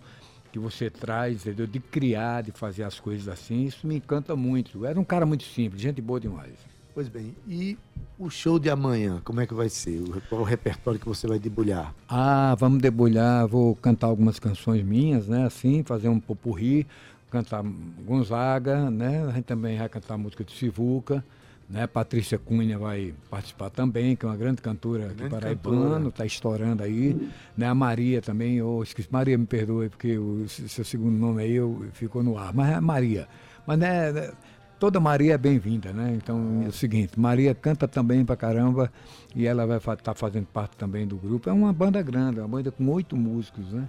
[0.53, 1.67] que você traz, entendeu?
[1.67, 4.79] De criar, de fazer as coisas assim, isso me encanta muito.
[4.79, 6.55] Eu era um cara muito simples, gente boa demais.
[6.93, 7.79] Pois bem, e
[8.19, 10.03] o show de amanhã, como é que vai ser?
[10.29, 11.95] Qual o repertório que você vai debulhar?
[12.09, 15.47] Ah, vamos debulhar, vou cantar algumas canções minhas, né?
[15.47, 16.85] Assim, fazer um popurri,
[17.31, 17.63] cantar
[18.05, 19.25] Gonzaga, né?
[19.25, 21.25] A gente também vai cantar música de Sivuca,
[21.71, 21.87] né?
[21.87, 27.31] Patrícia Cunha vai participar também, que é uma grande cantora aqui paraibano, está estourando aí.
[27.57, 27.67] Né?
[27.67, 31.87] A Maria também, eu esqueci, Maria me perdoe, porque o seu segundo nome aí eu,
[31.93, 33.29] ficou no ar, mas é Maria.
[33.65, 34.33] Mas né, né,
[34.81, 36.13] toda Maria é bem-vinda, né?
[36.17, 38.93] Então é o seguinte, Maria canta também pra caramba
[39.35, 41.49] e ela vai estar tá fazendo parte também do grupo.
[41.49, 43.89] É uma banda grande, uma banda com oito músicos, né?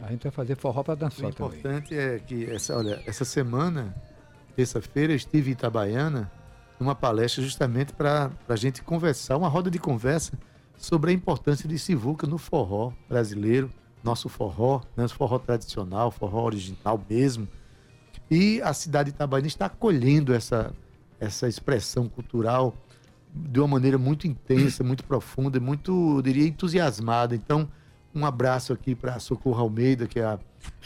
[0.00, 1.52] A gente vai fazer forró para dançar também.
[1.52, 2.04] O importante também.
[2.04, 3.94] é que essa, olha, essa semana,
[4.54, 6.30] terça-feira, estive em Itabaiana
[6.78, 10.38] numa palestra justamente para a gente conversar, uma roda de conversa
[10.76, 13.70] sobre a importância de Sivuca no forró brasileiro,
[14.02, 17.48] nosso forró, né, nosso forró tradicional, forró original mesmo.
[18.30, 20.72] E a cidade de Itabaiana está acolhendo essa,
[21.18, 22.74] essa expressão cultural
[23.34, 27.34] de uma maneira muito intensa, muito profunda, muito, eu diria, entusiasmada.
[27.34, 27.68] Então,
[28.14, 30.38] um abraço aqui para Socorro Almeida, que é a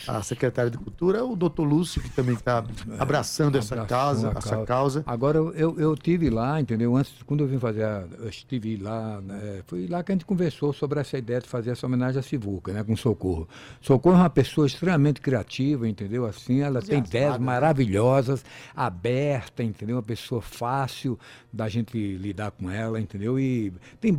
[0.06, 2.64] a secretária de Cultura, o doutor Lúcio, que também está
[2.98, 4.66] abraçando essa causa, essa causa.
[4.66, 5.04] causa.
[5.06, 6.96] Agora, eu, eu tive lá, entendeu?
[6.96, 9.62] Antes, quando eu vim fazer, a, eu estive lá, né?
[9.66, 12.72] foi lá que a gente conversou sobre essa ideia de fazer essa homenagem à Sivuca,
[12.72, 12.82] né?
[12.82, 13.48] Com Socorro.
[13.80, 16.26] Socorro é uma pessoa extremamente criativa, entendeu?
[16.26, 17.44] Assim, ela tem ideias né?
[17.44, 19.96] maravilhosas, aberta, entendeu?
[19.96, 21.18] Uma pessoa fácil
[21.52, 23.38] da gente lidar com ela, entendeu?
[23.38, 24.12] E tem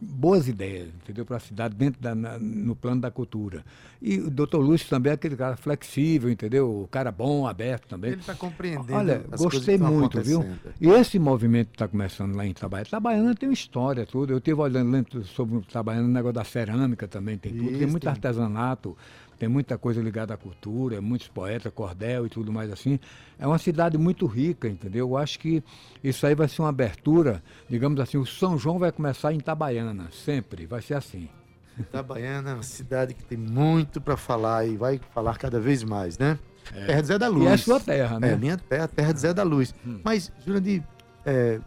[0.00, 1.24] boas ideias, entendeu?
[1.24, 3.64] Para a cidade, dentro da, na, no plano da cultura.
[4.00, 6.82] E o doutor Lúcio também é aquele cara flexível, entendeu?
[6.82, 8.10] O cara bom, aberto também.
[8.10, 8.92] Ele está compreendendo.
[8.92, 10.44] Olha, gostei muito, viu?
[10.78, 14.34] E esse movimento que está começando lá em Itabaiana, Itabaiana tem uma história, tudo.
[14.34, 17.70] Eu estive olhando sobre Itabaiana, o negócio da cerâmica também, tem tudo.
[17.70, 18.10] Isso, tem muito tem...
[18.10, 18.94] artesanato,
[19.38, 23.00] tem muita coisa ligada à cultura, muitos poetas, cordel e tudo mais assim.
[23.38, 25.08] É uma cidade muito rica, entendeu?
[25.08, 25.64] Eu acho que
[26.04, 30.08] isso aí vai ser uma abertura, digamos assim, o São João vai começar em Itabaiana,
[30.12, 31.30] sempre, vai ser assim.
[31.78, 36.18] Itabaiana é uma cidade que tem muito para falar e vai falar cada vez mais,
[36.18, 36.38] né?
[36.74, 36.86] É.
[36.86, 37.44] Terra de Zé da Luz.
[37.44, 38.32] E é a sua terra, né?
[38.32, 39.74] É, minha terra, terra de Zé da Luz.
[39.86, 40.00] Hum.
[40.04, 40.82] Mas, Jurandir,
[41.24, 41.60] é,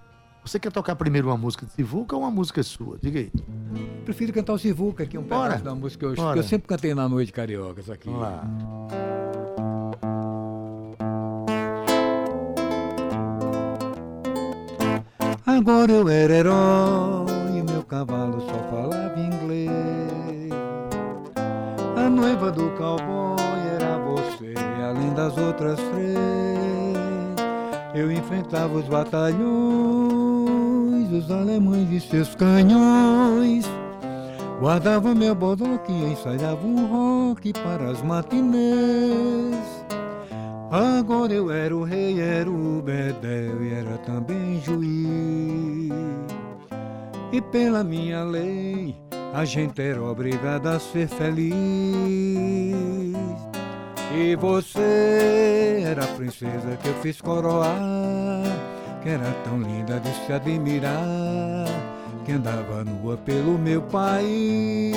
[0.44, 2.98] você quer tocar primeiro uma música de Sivuca ou uma música sua?
[3.02, 3.32] Diga aí.
[4.06, 6.68] Prefiro cantar o Sivuca, que é um pedaço da música que eu, que eu sempre
[6.68, 8.10] cantei na noite carioca, isso aqui.
[8.10, 8.44] Vamos lá.
[15.48, 19.35] Agora eu era herói e meu cavalo só falava inglês.
[22.16, 23.36] Noiva do cowboy
[23.76, 26.16] era você, além das outras três.
[27.94, 29.42] Eu enfrentava os batalhões,
[31.12, 33.70] os alemães e seus canhões.
[34.62, 39.86] Guardava meu bodoque e ensaiava um rock para as matinês.
[40.72, 45.92] Agora eu era o rei, era o bedel e era também juiz.
[47.34, 48.96] E pela minha lei,
[49.36, 51.54] a gente era obrigada a ser feliz.
[54.18, 57.76] E você era a princesa que eu fiz coroar,
[59.04, 61.68] que era tão linda de se admirar,
[62.24, 64.96] que andava nua pelo meu país.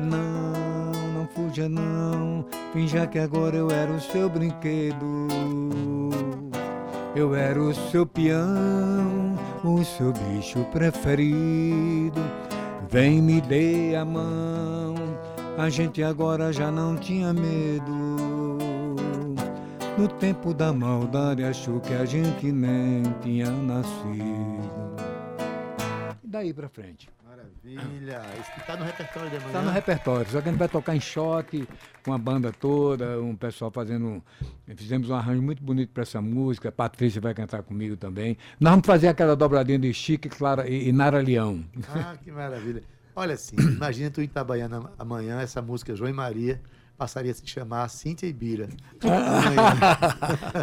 [0.00, 5.28] Não, não fuja não, finja que agora eu era o seu brinquedo.
[7.14, 12.20] Eu era o seu peão, o seu bicho preferido.
[12.88, 14.94] Vem me dê a mão,
[15.56, 18.58] a gente agora já não tinha medo.
[19.96, 24.96] No tempo da maldade achou que a gente nem tinha nascido.
[26.24, 27.08] E daí pra frente.
[27.62, 28.22] Maravilha!
[28.40, 29.52] Isso que tá no repertório de amanhã.
[29.52, 31.68] Tá no repertório, só que a gente vai tocar em choque
[32.02, 34.22] com a banda toda, um pessoal fazendo.
[34.76, 38.38] Fizemos um arranjo muito bonito para essa música, a Patrícia vai cantar comigo também.
[38.58, 41.62] Nós vamos fazer aquela dobradinha de Chique Clara, e, e Nara Leão.
[41.94, 42.82] Ah, que maravilha!
[43.14, 46.60] Olha assim, imagina tu em Itabaiana amanhã, essa música João e Maria
[47.00, 48.68] passaria a se chamar Cíntia Ibira.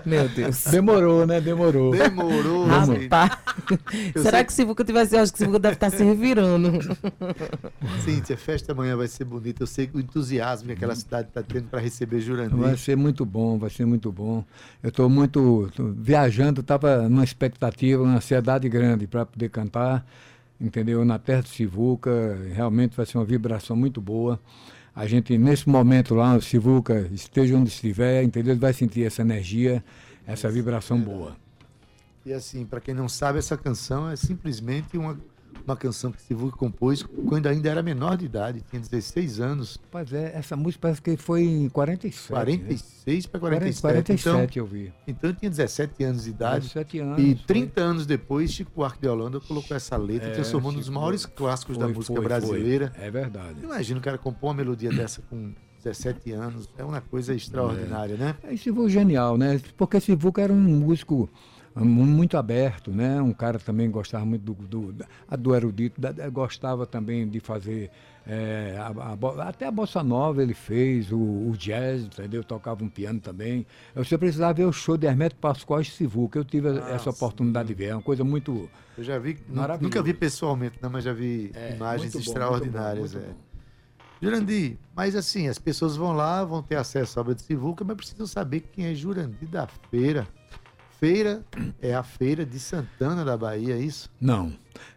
[0.05, 0.65] Meu Deus.
[0.65, 1.41] Demorou, né?
[1.41, 1.89] Demorou.
[1.89, 2.67] Demorou.
[2.67, 3.31] Rapaz.
[4.15, 4.43] Será sei...
[4.43, 6.73] que se Sivuca tivesse, acho que Sivuca deve estar se revirando.
[8.05, 9.63] Cíntia, a festa amanhã vai ser bonita.
[9.63, 12.55] Eu sei que o entusiasmo que aquela cidade está tendo para receber Jurandir.
[12.55, 14.45] Vai ser muito bom, vai ser muito bom.
[14.83, 20.05] Eu estou muito tô viajando, estava numa expectativa, uma ansiedade grande para poder cantar,
[20.61, 21.03] entendeu?
[21.03, 24.39] Na terra de Sivuca, realmente vai ser uma vibração muito boa
[24.97, 28.53] a gente, nesse momento lá, o Sivuca, esteja onde estiver, entendeu?
[28.53, 29.83] Ele vai sentir essa energia,
[30.25, 31.37] essa vibração boa.
[32.25, 35.15] E assim, para quem não sabe, essa canção é simplesmente uma
[35.67, 39.79] uma canção que Sivuca compôs quando ainda era menor de idade, tinha 16 anos.
[39.91, 42.29] Pois é, essa música parece que foi em 47.
[42.29, 43.81] 46 para 47.
[43.81, 44.93] 47 então, eu vi.
[45.07, 46.67] Então eu tinha 17 anos de idade.
[46.67, 47.19] 17 anos.
[47.19, 47.83] E 30 foi.
[47.83, 51.25] anos depois, Chico Buarque de Holanda colocou essa letra é, e transformou num dos maiores
[51.25, 52.93] clássicos foi, da música foi, brasileira.
[52.97, 53.59] É verdade.
[53.61, 55.53] Imagina o cara compor uma melodia dessa com
[55.83, 56.69] 17 anos.
[56.77, 58.17] É uma coisa extraordinária, é.
[58.17, 58.35] né?
[58.43, 59.59] É, esse genial, né?
[59.75, 61.29] Porque Sivuca era um músico
[61.85, 63.21] muito aberto, né?
[63.21, 65.05] Um cara também gostava muito do, do,
[65.37, 67.91] do erudito, da, gostava também de fazer
[68.25, 72.43] é, a, a, até a bossa nova ele fez, o, o, jazz, entendeu?
[72.43, 73.65] Tocava um piano também.
[73.95, 76.37] Você precisava ver o show de Hermeto Pascoal e Sivuca.
[76.37, 77.73] Eu tive ah, essa oportunidade sim.
[77.73, 79.37] de ver, é uma coisa muito Eu já vi,
[79.79, 83.13] nunca vi pessoalmente, não, mas já vi é, imagens bom, extraordinárias.
[83.13, 83.47] Muito bom, muito é.
[84.19, 87.95] Jurandir, mas assim, as pessoas vão lá, vão ter acesso à obra de Sivuca, mas
[87.95, 90.27] precisam saber quem é Jurandir da Feira
[90.99, 91.43] feira
[91.81, 94.09] é a feira de Santana da Bahia, é isso?
[94.19, 94.51] Não.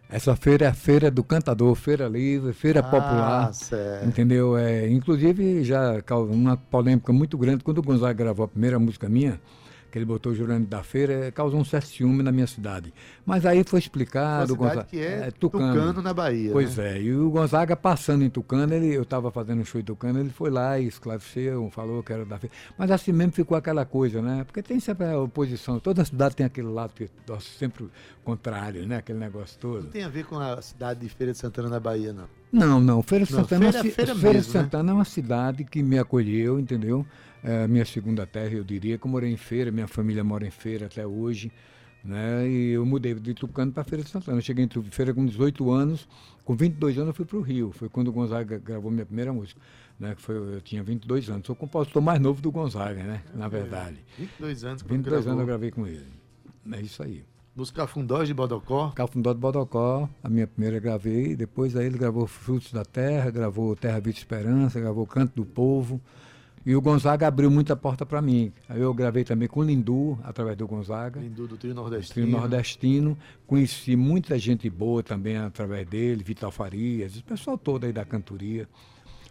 [0.09, 3.55] Essa feira é a feira do cantador, feira livre, feira ah, popular.
[3.55, 4.07] Certo.
[4.07, 4.57] Entendeu?
[4.57, 9.09] É, inclusive já causou uma polêmica muito grande quando o Gonzaga gravou a primeira música
[9.09, 9.41] minha,
[9.91, 12.93] que ele botou Jurandir da Feira, causou um certo ciúme na minha cidade.
[13.27, 14.55] Mas aí foi explicado.
[14.55, 15.75] Uma cidade que é, é Tucano.
[15.75, 16.03] Tucano.
[16.03, 16.53] na Bahia.
[16.53, 16.99] Pois né?
[16.99, 20.21] é, e o Gonzaga passando em Tucano, ele, eu estava fazendo um show em Tucano,
[20.21, 22.55] ele foi lá e esclareceu, falou que era da Feira.
[22.79, 24.45] Mas assim mesmo ficou aquela coisa, né?
[24.45, 27.89] Porque tem sempre a oposição, toda cidade tem aquele lado que torce sempre
[28.25, 28.99] contrário, né?
[28.99, 29.85] Aquele negócio todo.
[29.85, 32.41] Não tem a ver com a cidade de Feira de Santana na Bahia, não.
[32.53, 33.03] Não, não.
[33.03, 34.63] Feira de Santana, é feira, é feira, feira mesmo, de né?
[34.63, 34.91] Santana né?
[34.91, 37.07] é uma cidade que me acolheu, entendeu?
[37.43, 40.47] É a minha segunda terra, eu diria, que eu morei em Feira, minha família mora
[40.47, 41.51] em Feira até hoje.
[42.03, 42.49] Né?
[42.49, 44.39] E eu mudei de Tucano para Feira de Santana.
[44.39, 46.09] Eu cheguei em Feira com 18 anos,
[46.45, 47.73] com 22 anos eu fui para o Rio.
[47.73, 49.61] Foi quando o Gonzaga gravou minha primeira música.
[49.99, 50.15] Né?
[50.15, 51.47] Que foi, eu tinha 22 anos.
[51.47, 53.23] Sou o compositor mais novo do Gonzaga, né?
[53.35, 53.99] Na verdade.
[54.19, 54.83] 22 anos.
[54.83, 55.33] 22 gravou.
[55.33, 56.07] anos eu gravei com ele.
[56.73, 57.23] É isso aí.
[57.55, 58.91] Nos Cafundós de Bodocó?
[58.93, 61.37] Cafundó de Bodocó, a minha primeira gravei.
[61.37, 66.01] Depois aí ele gravou Frutos da Terra, gravou Terra Vida Esperança, gravou Canto do Povo.
[66.65, 68.53] E o Gonzaga abriu muita porta para mim.
[68.69, 71.19] Eu gravei também com o Lindu, através do Gonzaga.
[71.19, 72.27] Lindu do Trio Nordestino.
[72.27, 73.19] Trio Nordestino.
[73.47, 78.69] Conheci muita gente boa também através dele, Vital Farias, o pessoal todo aí da cantoria.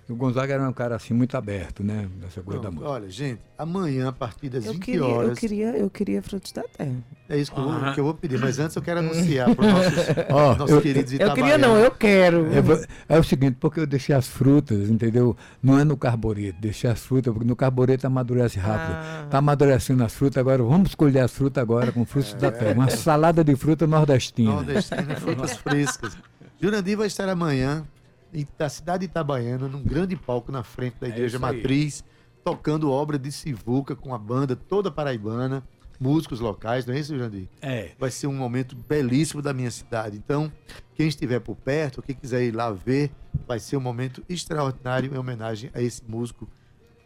[0.10, 2.10] O Gonzaga era um cara assim muito aberto, né?
[2.20, 2.90] Nessa coisa Não, da música.
[2.90, 5.30] Olha, gente, amanhã, a partir das eu 20 queria, horas.
[5.30, 6.96] Eu queria, eu queria frutos da terra.
[7.30, 9.68] É isso que, eu, vou, que eu vou pedir, mas antes eu quero anunciar para
[9.68, 9.94] os nossos,
[10.34, 12.48] oh, nossos eu, queridos Eu queria não, eu quero.
[12.48, 15.38] É, é, o seguinte, porque eu deixei as frutas, entendeu?
[15.62, 18.96] Não é no carbureto, deixei as frutas, porque no carbureto amadurece rápido.
[18.96, 19.28] Ah.
[19.30, 22.38] Tá amadurecendo as frutas, agora vamos escolher as frutas agora com frutos é.
[22.38, 22.74] da terra.
[22.74, 24.54] Uma salada de fruta nordestina.
[24.54, 26.18] Nordestina, frutas frescas.
[26.60, 27.86] Jurandir vai estar amanhã
[28.58, 32.04] da cidade de Itabaiana, num grande palco na frente da é Igreja é Matriz,
[32.44, 35.64] tocando obra de Sivuca com a banda toda paraibana,
[36.00, 37.48] músicos locais, não é isso, Jandir?
[37.62, 37.92] É.
[38.00, 40.18] Vai ser um momento belíssimo da minha cidade.
[40.18, 40.52] Então,
[40.96, 43.12] quem estiver por perto, quem quiser ir lá ver,
[43.48, 46.48] vai ser um momento extraordinário em homenagem a esse músico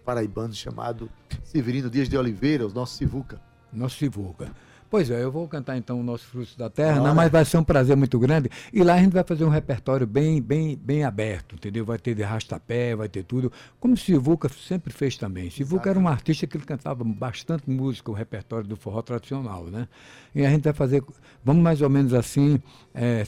[0.06, 1.10] paraibano chamado
[1.44, 3.42] Severino Dias de Oliveira, o nosso Sivuca.
[3.72, 4.52] Nosso Sivuca.
[4.94, 7.12] Pois é, eu vou cantar então o nosso Frutos da Terra, né?
[7.14, 8.48] mas vai ser um prazer muito grande.
[8.72, 11.84] E lá a gente vai fazer um repertório bem, bem, bem aberto, entendeu?
[11.84, 13.52] Vai ter de rastapé, vai ter tudo.
[13.80, 15.50] Como o Sivuca sempre fez também.
[15.50, 19.88] Sivuca era um artista que ele cantava bastante música, o repertório do forró tradicional, né?
[20.36, 21.04] E a gente vai fazer,
[21.44, 22.62] vamos mais ou menos assim,
[22.94, 23.26] é,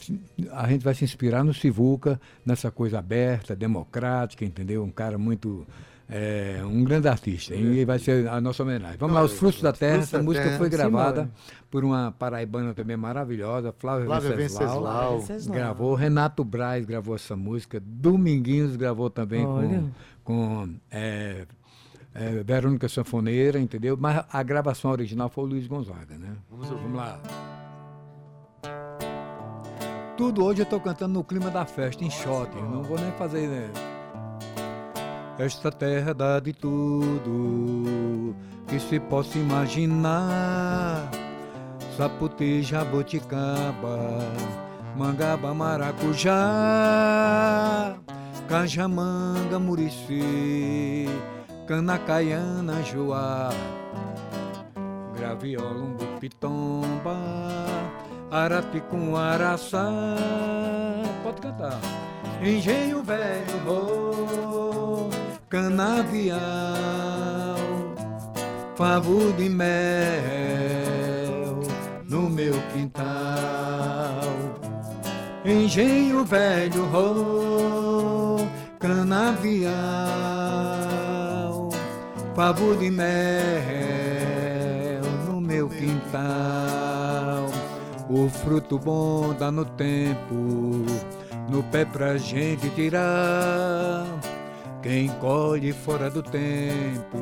[0.52, 4.84] a gente vai se inspirar no Sivuca, nessa coisa aberta, democrática, entendeu?
[4.84, 5.66] Um cara muito
[6.08, 7.54] é um grande artista.
[7.54, 8.96] E vai ser a nossa homenagem.
[8.96, 9.98] Vamos lá, Os Frutos da Terra.
[9.98, 10.58] Essa música terra.
[10.58, 11.30] foi gravada Sim,
[11.68, 15.56] por uma paraibana também maravilhosa, Flávia, Flávia Venceslau, Venceslau.
[15.56, 15.94] Gravou.
[15.94, 17.82] Renato Braz gravou essa música.
[17.84, 19.84] Dominguinhos gravou também Olha.
[20.22, 20.64] com.
[20.66, 21.44] com é,
[22.14, 23.96] é, Verônica Sanfoneira, entendeu?
[24.00, 26.36] Mas a gravação original foi o Luiz Gonzaga, né?
[26.48, 27.20] Vamos, vamos lá.
[30.16, 32.50] Tudo hoje eu estou cantando no clima da festa, em shot.
[32.54, 33.48] Não vou nem fazer.
[33.48, 33.95] Né?
[35.38, 38.34] Esta terra dá de tudo
[38.66, 41.10] que se possa imaginar.
[41.94, 44.18] Saputi, jabuticaba,
[44.96, 46.34] mangaba, maracujá,
[48.48, 51.06] cajamanga, murici,
[51.66, 53.50] canacaiana, joá,
[55.16, 57.16] graviola, umbu, pitomba,
[58.30, 59.90] arapicum, araçá.
[61.22, 61.78] Pode cantar.
[62.42, 64.05] Engenho velho,
[65.48, 66.38] canavial,
[68.74, 69.70] favo de mel
[72.08, 73.04] no meu quintal.
[75.44, 78.38] Engenho velho, oh,
[78.80, 79.70] canavial,
[82.34, 83.06] favo de mel
[85.28, 87.46] no meu quintal.
[88.10, 90.84] O fruto bom dá no tempo,
[91.48, 94.06] no pé pra gente tirar
[94.86, 97.18] quem colhe fora do tempo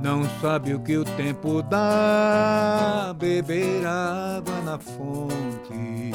[0.00, 3.12] não sabe o que o tempo dá.
[3.18, 6.12] Beber água na fonte,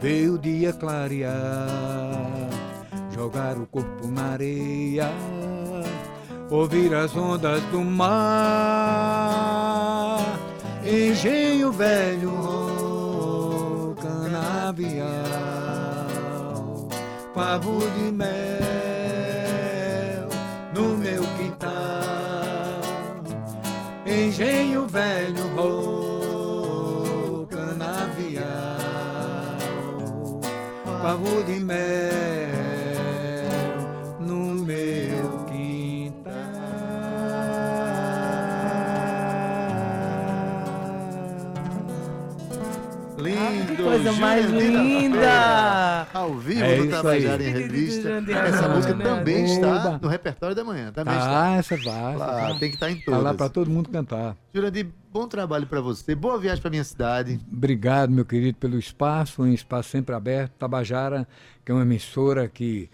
[0.00, 1.34] ver o dia clarear,
[3.12, 5.10] jogar o corpo na areia,
[6.48, 8.94] ouvir as ondas do mar.
[10.86, 12.32] Engenho velho,
[14.00, 15.08] canavial,
[17.34, 18.63] pavo de mel
[24.06, 28.44] Engenho velho, oh, canavial,
[31.02, 32.33] pavo de mel
[43.16, 46.06] Lindo, ah, que coisa mais linda!
[46.12, 48.08] Ao vivo é no Tabajara em Revista.
[48.08, 50.90] Essa música também está no repertório da manhã.
[50.90, 52.16] Também ah, essa vai.
[52.16, 53.20] Lá, tem que estar em todas.
[53.20, 54.36] Tá lá para todo mundo cantar.
[54.52, 56.14] Jurandir, bom trabalho para você.
[56.14, 57.38] Boa viagem para minha cidade.
[57.52, 59.42] Obrigado, meu querido, pelo espaço.
[59.42, 60.52] Um espaço sempre aberto.
[60.58, 61.26] Tabajara,
[61.64, 62.90] que é uma emissora que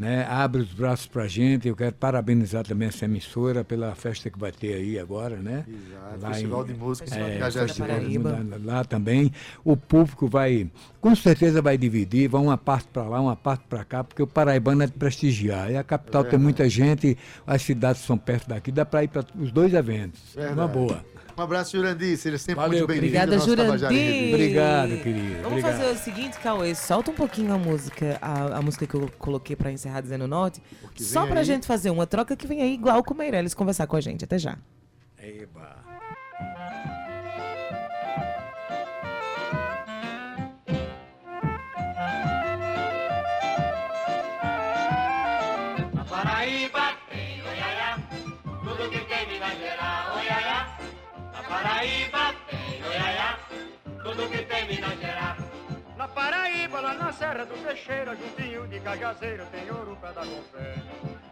[0.00, 1.68] né, abre os braços para a gente.
[1.68, 5.66] Eu quero parabenizar também essa emissora pela festa que vai ter aí agora, né?
[5.68, 7.38] Exato, lá Festival em, de Música é,
[7.78, 8.30] Paraíba.
[8.30, 9.30] Lá, lá também.
[9.62, 10.70] O público vai,
[11.02, 14.26] com certeza vai dividir, vai uma parte para lá, uma parte para cá, porque o
[14.26, 15.70] paraibano é de prestigiar.
[15.70, 19.08] E a capital é tem muita gente, as cidades são perto daqui, dá para ir
[19.08, 20.34] para os dois eventos.
[20.34, 20.58] Verdade.
[20.58, 21.04] Uma boa.
[21.40, 22.18] Um abraço, Jurandir.
[22.18, 23.16] Seja sempre Valeu, muito bem-vindo.
[23.16, 24.28] Obrigada, Jurandir.
[24.34, 25.34] Obrigado, querido.
[25.36, 25.78] Vamos Obrigado.
[25.78, 26.74] fazer o seguinte, Cauê.
[26.74, 30.60] Solta um pouquinho a música, a, a música que eu coloquei para encerrar Dizendo Norte.
[30.98, 31.46] Só pra aí.
[31.46, 34.22] gente fazer uma troca que vem aí, igual com o Meirelles conversar com a gente.
[34.22, 34.58] Até já.
[35.18, 35.89] Eba.
[51.50, 53.36] Paraíba tem oiaiá,
[54.04, 55.36] tudo que tem Minas Gerais.
[55.96, 60.76] Na Paraíba, lá na Serra do Teixeira, juntinho de Cajazeira, tem ouro pra dar fé.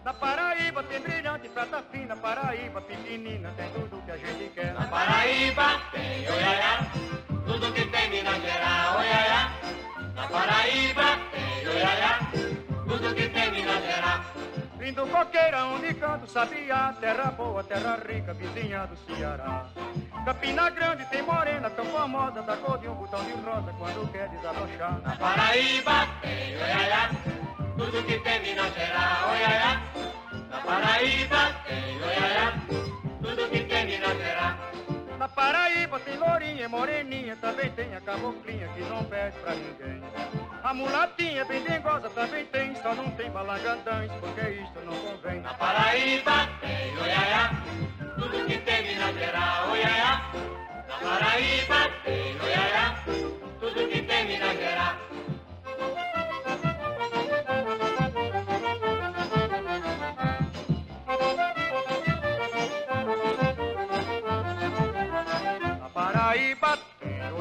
[0.05, 4.75] Na Paraíba tem brilhante, prata fina, Paraíba pequenina, tem tudo que a gente quer.
[4.75, 6.79] Na Paraíba tem oiaiá,
[7.47, 9.53] tudo que tem Minas Gerais, oiaiá.
[10.16, 12.19] Na Paraíba tem oiaiá,
[12.89, 14.58] tudo que tem Minas Gerais.
[14.79, 19.66] Lindo coqueira onde canto sabiá, terra boa, terra rica, vizinha do Ceará.
[20.24, 24.29] Campina Grande tem morena tão famosa, da cor de um botão de rosa quando quer
[24.29, 25.01] desabrochar.
[25.03, 27.11] Na Paraíba tem oiaiá,
[27.76, 29.83] tudo que tem Minas Gerais, oiaiá.
[30.49, 32.53] Na Paraíba tem oiaiá,
[35.39, 40.03] Paraíba tem lourinha, moreninha, também tem a caboclinha que não pede pra ninguém.
[40.64, 45.41] A mulatinha bem dengosa também tem, só não tem balangandães, porque isto não convém.
[45.41, 47.53] Na Paraíba tem oiaiá,
[48.16, 50.22] tudo que tem Minas Gerais, oiaiá.
[50.89, 52.99] Na Paraíba tem oiaiá,
[53.61, 54.59] tudo que tem Minas.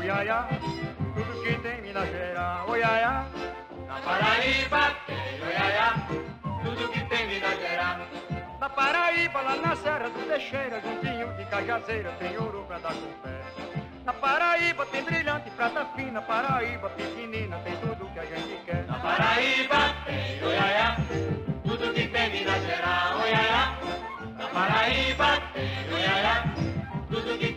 [0.08, 0.48] Tem oiaiá,
[1.16, 3.26] tudo que tem Minas Gerais, oiaiá.
[3.88, 5.96] Na Paraíba tem oiaiá,
[6.64, 8.08] tudo que tem Minas Gerais.
[8.58, 13.12] Na Paraíba, lá na Serra do Teixeira, juntinho de Cajazeira, tem ouro pra dar com
[13.22, 13.42] pé.
[14.06, 18.86] Na Paraíba tem brilhante, prata fina, Paraíba pequenina, tem tudo que a gente quer.
[18.88, 20.98] Na Paraíba tem oiaiá,
[21.66, 23.78] tudo que tem Minas Gerais, oiaiá.
[24.38, 26.44] Na Paraíba tem oiaiá,
[27.10, 27.57] tudo que.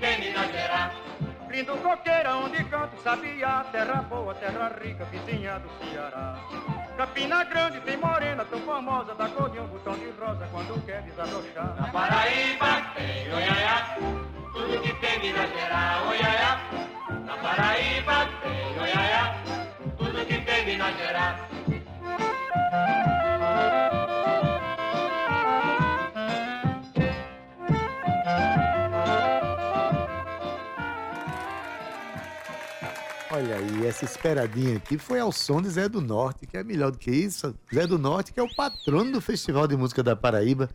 [1.51, 6.39] Lindo coqueira onde canto sabiá, terra boa, terra rica, vizinha do Ceará.
[6.97, 11.03] Campina Grande tem morena tão famosa, da cor de um botão de rosa quando quer
[11.03, 11.75] desabrochar.
[11.75, 13.97] Na Paraíba tem oiaiá,
[14.53, 16.61] tudo que tem Minas Gerais, oiaiá.
[17.27, 19.35] Na Paraíba tem oiaiá,
[19.99, 21.51] tudo que tem Minas Gerais.
[33.41, 36.91] Olha aí, essa esperadinha aqui foi ao som de Zé do Norte, que é melhor
[36.91, 37.55] do que isso.
[37.75, 40.69] Zé do Norte, que é o patrono do Festival de Música da Paraíba,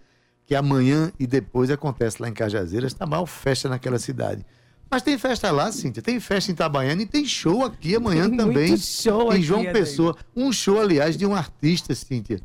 [0.47, 2.91] que amanhã e depois acontece lá em Cajazeiras.
[2.91, 4.43] Está mal festa naquela cidade.
[4.89, 6.01] Mas tem festa lá, Cíntia.
[6.01, 8.69] Tem festa em Itabaiana e tem show aqui amanhã Tem também.
[8.69, 9.73] muito show em aqui, João Adair.
[9.75, 10.17] Pessoa.
[10.35, 12.39] Um show, aliás, de um artista, Cíntia,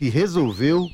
[0.00, 0.84] que resolveu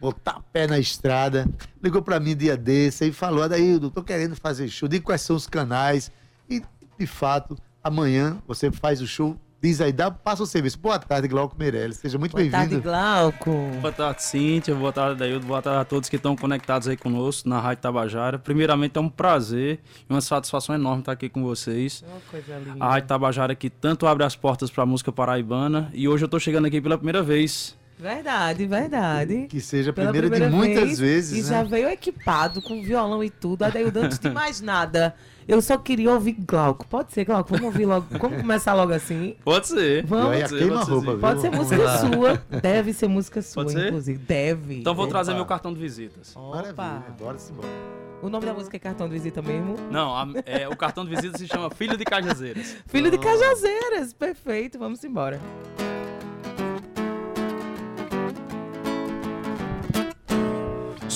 [0.00, 1.44] botar pé na estrada.
[1.82, 4.88] Ligou para mim dia desse e falou: Adaildo, tô querendo fazer show.
[4.88, 6.12] Diga quais são os canais.
[6.48, 6.62] E,
[6.96, 9.36] de fato, amanhã você faz o show.
[9.62, 10.76] Diz aí, dá, passa o serviço.
[10.76, 11.96] Boa tarde, Glauco Meirelles.
[11.98, 12.82] Seja muito Boa tarde, bem-vindo.
[12.82, 13.50] Glauco.
[13.80, 14.74] Boa tarde, Cíntia.
[14.74, 15.46] Boa tarde, Daildo.
[15.46, 18.40] Boa tarde a todos que estão conectados aí conosco na Rádio Tabajara.
[18.40, 19.78] Primeiramente, é um prazer
[20.10, 22.02] e uma satisfação enorme estar aqui com vocês.
[22.08, 22.84] Uma coisa linda.
[22.84, 26.26] A Rádio Tabajara que tanto abre as portas para a música paraibana e hoje eu
[26.26, 27.78] estou chegando aqui pela primeira vez.
[27.96, 29.46] Verdade, verdade.
[29.48, 31.56] Que seja a Pela primeira, de muitas vezes, E né?
[31.58, 33.62] já veio equipado com violão e tudo.
[33.62, 35.14] Adaildo, antes de mais nada,
[35.46, 36.86] eu só queria ouvir Glauco.
[36.86, 37.50] Pode ser, Glauco?
[37.50, 38.06] Vamos ouvir logo.
[38.10, 39.36] Vamos começar logo assim?
[39.44, 40.04] Pode ser.
[40.06, 40.36] Vamos.
[40.36, 41.16] Pode ser, pode ser, roupa?
[41.18, 41.98] Pode ser música lá.
[41.98, 42.42] sua.
[42.60, 43.86] Deve ser música sua, Pode ser?
[43.88, 44.18] inclusive.
[44.18, 44.80] Deve.
[44.80, 45.12] Então vou Opa.
[45.14, 46.34] trazer meu cartão de visitas.
[46.36, 46.56] Opa.
[46.56, 47.14] Maravilha.
[47.18, 47.68] Bora se embora.
[48.22, 49.74] O nome da música é cartão de visita mesmo?
[49.90, 52.76] Não, a- é, o cartão de visita se chama Filho de Cajazeiras.
[52.86, 54.12] Filho de Cajazeiras.
[54.12, 55.40] Perfeito, vamos embora.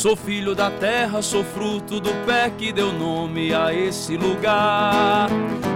[0.07, 5.28] Sou filho da terra, sou fruto do pé que deu nome a esse lugar.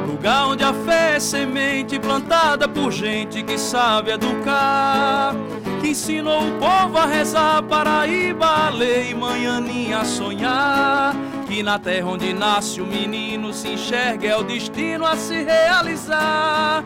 [0.07, 5.35] Lugar onde a fé é semente plantada por gente que sabe educar.
[5.81, 11.13] Que ensinou o povo a rezar, Paraíba, a lei, manhãninha a sonhar.
[11.49, 16.85] Que na terra onde nasce o menino se enxerga é o destino a se realizar.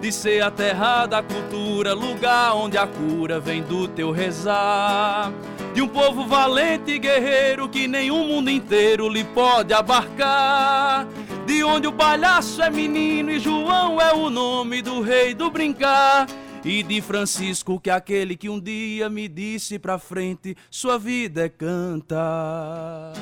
[0.00, 5.32] De ser a terra da cultura, lugar onde a cura vem do teu rezar.
[5.80, 11.08] De um povo valente e guerreiro que nenhum mundo inteiro lhe pode abarcar.
[11.46, 16.26] De onde o palhaço é menino e João é o nome do rei do brincar.
[16.62, 21.46] E de Francisco, que é aquele que um dia me disse pra frente: sua vida
[21.46, 23.14] é cantar.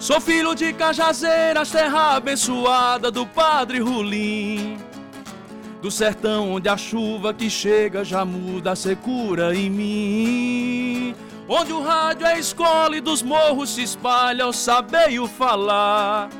[0.00, 4.76] Sou filho de Cajazeiras, terra abençoada do Padre Rulim.
[5.84, 11.14] Do sertão onde a chuva que chega já muda a secura em mim.
[11.46, 16.30] Onde o rádio é escola e dos morros se espalha o saber e o falar.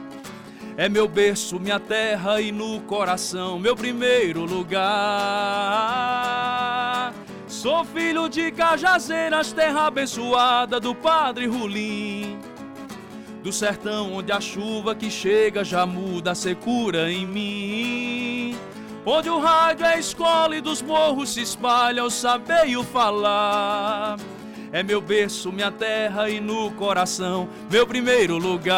[0.79, 4.83] É meu berço, minha terra e no coração meu primeiro lugar.
[7.47, 12.39] Sou filho de Cajazeiras, terra abençoada do Padre Rulim.
[13.43, 18.57] Do sertão onde a chuva que chega já muda a secura em mim.
[19.07, 24.17] Onde o rádio é escola e dos morros se espalha o saber e o falar.
[24.73, 28.75] É meu berço, minha terra e no coração meu primeiro lugar.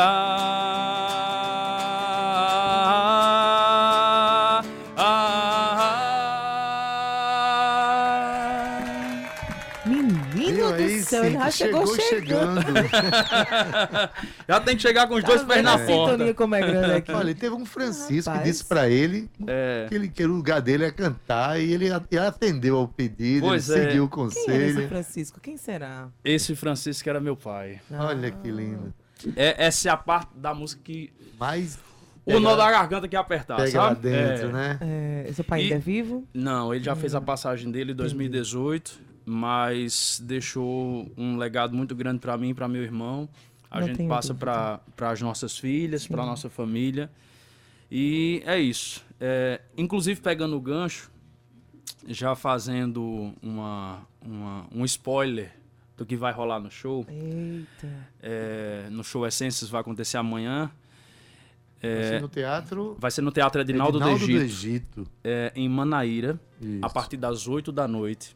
[11.06, 12.60] Do céu, ele já chegou, chegando.
[14.48, 16.12] Já tem que chegar com os dois Tá pés vendo na a porta.
[16.12, 17.12] sintonia como é grande aqui.
[17.12, 18.44] Olha, teve um Francisco que Rapaz.
[18.44, 19.86] disse pra ele É.
[19.88, 23.80] que, ele, que o lugar dele é cantar e ele, atendeu ao pedido, Pois ele
[23.80, 23.84] é.
[23.88, 24.88] seguiu o Quem é esse conselho.
[24.88, 25.40] Francisco?
[25.40, 26.08] Quem será?
[26.24, 27.80] Esse Francisco era meu pai.
[27.90, 28.92] Olha que lindo.
[29.34, 31.12] É, essa é a parte da música que.
[31.38, 31.78] Mas
[32.24, 34.00] O nó da garganta que apertar, pega lá sabe?
[34.10, 34.52] dentro, É.
[34.52, 34.78] né?
[35.28, 36.26] É, seu pai E- ainda é vivo?
[36.34, 42.20] Não, ele já fez a passagem dele em 2018, mas deixou um legado muito grande
[42.20, 43.28] para mim e para meu irmão.
[43.68, 47.10] A Não gente passa para as nossas filhas, para nossa família.
[47.90, 49.04] E é isso.
[49.20, 51.10] É, inclusive, pegando o gancho,
[52.06, 55.52] já fazendo uma, uma- um spoiler
[55.96, 57.04] do que vai rolar no show.
[57.08, 57.88] Eita.
[58.22, 60.70] É, no show Essências vai acontecer amanhã.
[61.82, 65.06] É, Assim, no teatro Vai ser no Teatro Edinaldo, Edinaldo do Egito, Egito.
[65.22, 66.78] é, em Manaíra, Isso.
[66.82, 68.34] a partir das 8 da noite.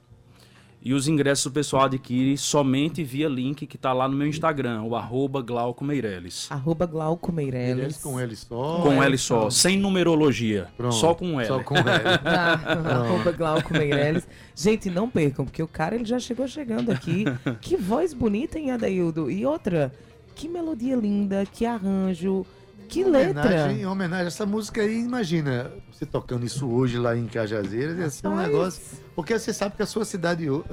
[0.82, 4.82] E os ingressos o pessoal adquire somente via link que tá lá no meu Instagram,
[4.82, 6.46] o arroba Glauco Meirelles.
[6.50, 7.98] Arroba Glauco Meirelles.
[7.98, 8.80] Com ele só.
[8.80, 10.94] Com L L só, sem numerologia, Pronto.
[10.94, 11.46] só com L.
[11.46, 11.84] Só com L.
[12.24, 14.26] Ah, arroba Glauco Meirelles.
[14.54, 17.24] Gente, não percam, porque o cara ele já chegou chegando aqui.
[17.60, 19.30] Que voz bonita, hein, Adaildo?
[19.30, 19.92] E outra,
[20.34, 22.46] que melodia linda, que arranjo,
[22.91, 23.43] que letra.
[23.43, 27.99] Homenagem, em homenagem a essa música aí, imagina você tocando isso hoje lá em Cajazeiras,
[27.99, 28.82] ia ser um negócio.
[29.14, 30.64] Porque você sabe que a sua cidade ho-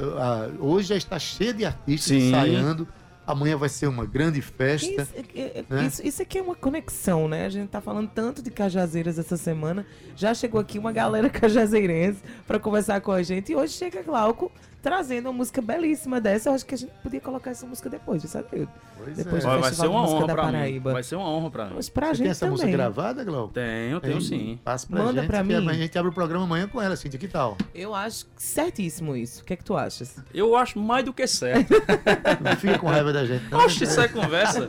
[0.60, 2.28] hoje já está cheia de artistas Sim.
[2.30, 2.88] ensaiando.
[3.26, 4.88] Amanhã vai ser uma grande festa.
[5.02, 5.86] Isso, é- é- né?
[5.86, 7.46] isso, isso aqui é uma conexão, né?
[7.46, 9.86] A gente tá falando tanto de Cajazeiras essa semana.
[10.16, 13.52] Já chegou aqui uma galera cajazeirense pra conversar com a gente.
[13.52, 14.50] E hoje chega Glauco
[14.82, 16.50] trazendo uma música belíssima dessa.
[16.50, 18.48] Eu acho que a gente podia colocar essa música depois, sabe?
[18.50, 19.48] Pois Depois é.
[19.56, 20.52] do Vai, ser uma de honra da pra mim.
[20.52, 20.94] Paraíba.
[20.94, 21.72] Vai ser uma honra pra mim.
[21.76, 22.52] Mas pra Você gente tem essa também.
[22.54, 23.54] música gravada, Glauco?
[23.54, 24.60] Tenho, tenho sim.
[24.64, 25.30] Passa pra Manda gente.
[25.30, 25.70] pra mim.
[25.70, 27.20] A gente abre o programa amanhã com ela, Cintia.
[27.20, 27.58] Que tal?
[27.74, 29.42] Eu acho certíssimo isso.
[29.42, 30.16] O que é que tu achas?
[30.34, 31.74] Eu acho mais do que certo.
[32.44, 33.60] Não fica com raiva da gente, não.
[33.60, 34.68] Oxe, isso é conversa.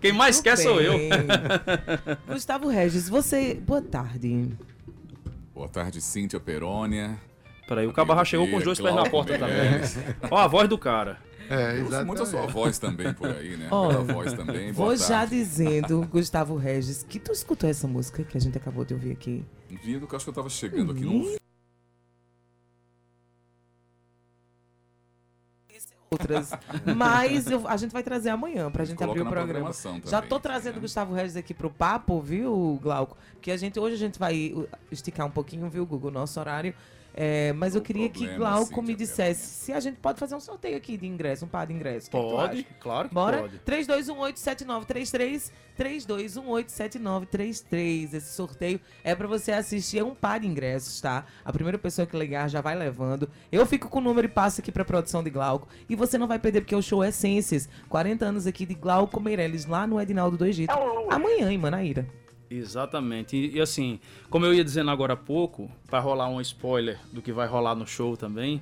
[0.00, 0.92] Quem mais quer sou eu.
[0.98, 1.10] Bem.
[2.28, 3.54] Gustavo Regis, você.
[3.54, 4.48] Boa tarde.
[5.54, 7.18] Boa tarde, Cíntia Perônia.
[7.70, 9.80] Peraí, o Cabarra chegou com os dois pés na porta também.
[10.28, 11.18] Ó, a voz do cara.
[11.48, 12.04] É, exatamente.
[12.04, 13.68] muito a sua voz também por aí, né?
[13.70, 14.72] Ó, Bela voz também.
[14.72, 15.36] Boa Vou já tarde.
[15.36, 19.44] dizendo, Gustavo Regis, que tu escutou essa música que a gente acabou de ouvir aqui.
[19.84, 21.38] Vindo que eu acho que eu tava chegando aqui no
[26.10, 26.50] Outras.
[26.96, 29.70] Mas eu- a gente vai trazer amanhã pra gente Coloca abrir o programa.
[30.06, 30.82] Já tô trazendo o né?
[30.82, 33.16] Gustavo Regis aqui pro papo, viu, Glauco?
[33.40, 36.74] Que a gente hoje a gente vai uh, esticar um pouquinho, viu, Google, nosso horário.
[37.22, 40.34] É, mas eu queria que problema, Glauco me Cíntia dissesse se a gente pode fazer
[40.34, 42.08] um sorteio aqui de ingresso, um par de ingresso.
[42.08, 42.66] O que é que Pode, acha?
[42.80, 43.38] claro que Bora?
[43.42, 43.58] pode.
[43.66, 48.14] 32187933, 32187933.
[48.14, 51.26] Esse sorteio é pra você assistir a um par de ingressos, tá?
[51.44, 53.28] A primeira pessoa que ligar já vai levando.
[53.52, 55.68] Eu fico com o número e passo aqui pra produção de Glauco.
[55.90, 57.68] E você não vai perder porque o show é Essências.
[57.90, 60.72] 40 anos aqui de Glauco Meirelles, lá no Edinaldo do Egito.
[61.10, 62.06] Amanhã, em Manaíra.
[62.50, 63.36] Exatamente.
[63.36, 67.22] E, e assim, como eu ia dizendo agora há pouco, para rolar um spoiler do
[67.22, 68.60] que vai rolar no show também,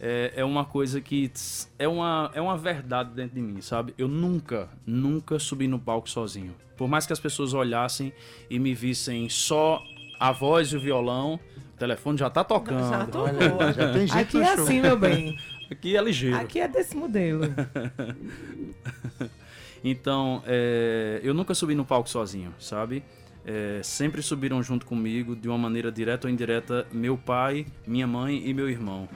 [0.00, 3.94] é, é uma coisa que tss, é uma, é uma verdade dentro de mim, sabe?
[3.96, 6.54] Eu nunca, nunca subi no palco sozinho.
[6.76, 8.12] Por mais que as pessoas olhassem
[8.50, 9.80] e me vissem só
[10.18, 11.38] a voz e o violão,
[11.74, 12.88] o telefone já tá tocando.
[12.90, 13.72] Já boa.
[13.72, 14.64] já tem gente Aqui no é show.
[14.64, 15.38] assim, meu bem.
[15.70, 16.36] Aqui é ligeiro.
[16.36, 17.44] Aqui é desse modelo.
[19.84, 23.02] Então, é, eu nunca subi no palco sozinho, sabe?
[23.44, 28.40] É, sempre subiram junto comigo, de uma maneira direta ou indireta, meu pai, minha mãe
[28.46, 29.08] e meu irmão.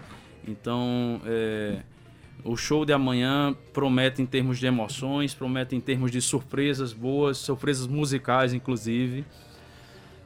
[0.46, 1.82] Então, é,
[2.44, 7.38] o show de amanhã promete em termos de emoções, promete em termos de surpresas boas,
[7.38, 9.24] surpresas musicais, inclusive.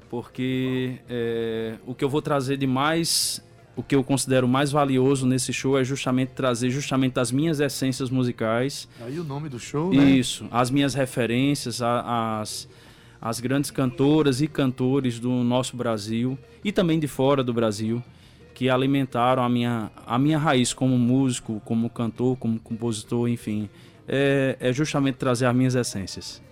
[0.08, 3.44] Porque é, o que eu vou trazer de mais,
[3.76, 8.10] o que eu considero mais valioso nesse show é justamente trazer justamente as minhas essências
[8.10, 10.02] musicais Aí o nome do show, né?
[10.04, 12.68] isso, as minhas referências, a- as,
[13.20, 18.02] as grandes cantoras e cantores do nosso Brasil e também de fora do Brasil
[18.54, 23.70] que alimentaram a minha, a minha raiz como músico, como cantor, como compositor, enfim.
[24.06, 26.42] É, é justamente trazer as minhas essências.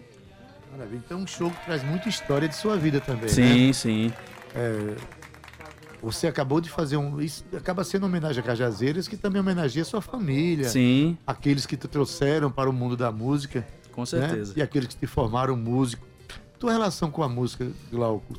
[0.72, 1.02] Maravilha.
[1.04, 3.28] Então, um show que traz muita história de sua vida também, né?
[3.28, 4.12] Sim, sim.
[6.03, 7.20] Você acabou de fazer um.
[7.20, 10.68] Isso acaba sendo uma homenagem a Cajazeiras, que também homenageia sua família.
[10.68, 13.66] Sim, Aqueles que te trouxeram para o mundo da música.
[13.92, 14.07] com né?
[14.07, 14.53] certeza.
[14.57, 16.07] E aqueles que te formaram músico.
[16.59, 18.34] Tua relação com a música, Glauco,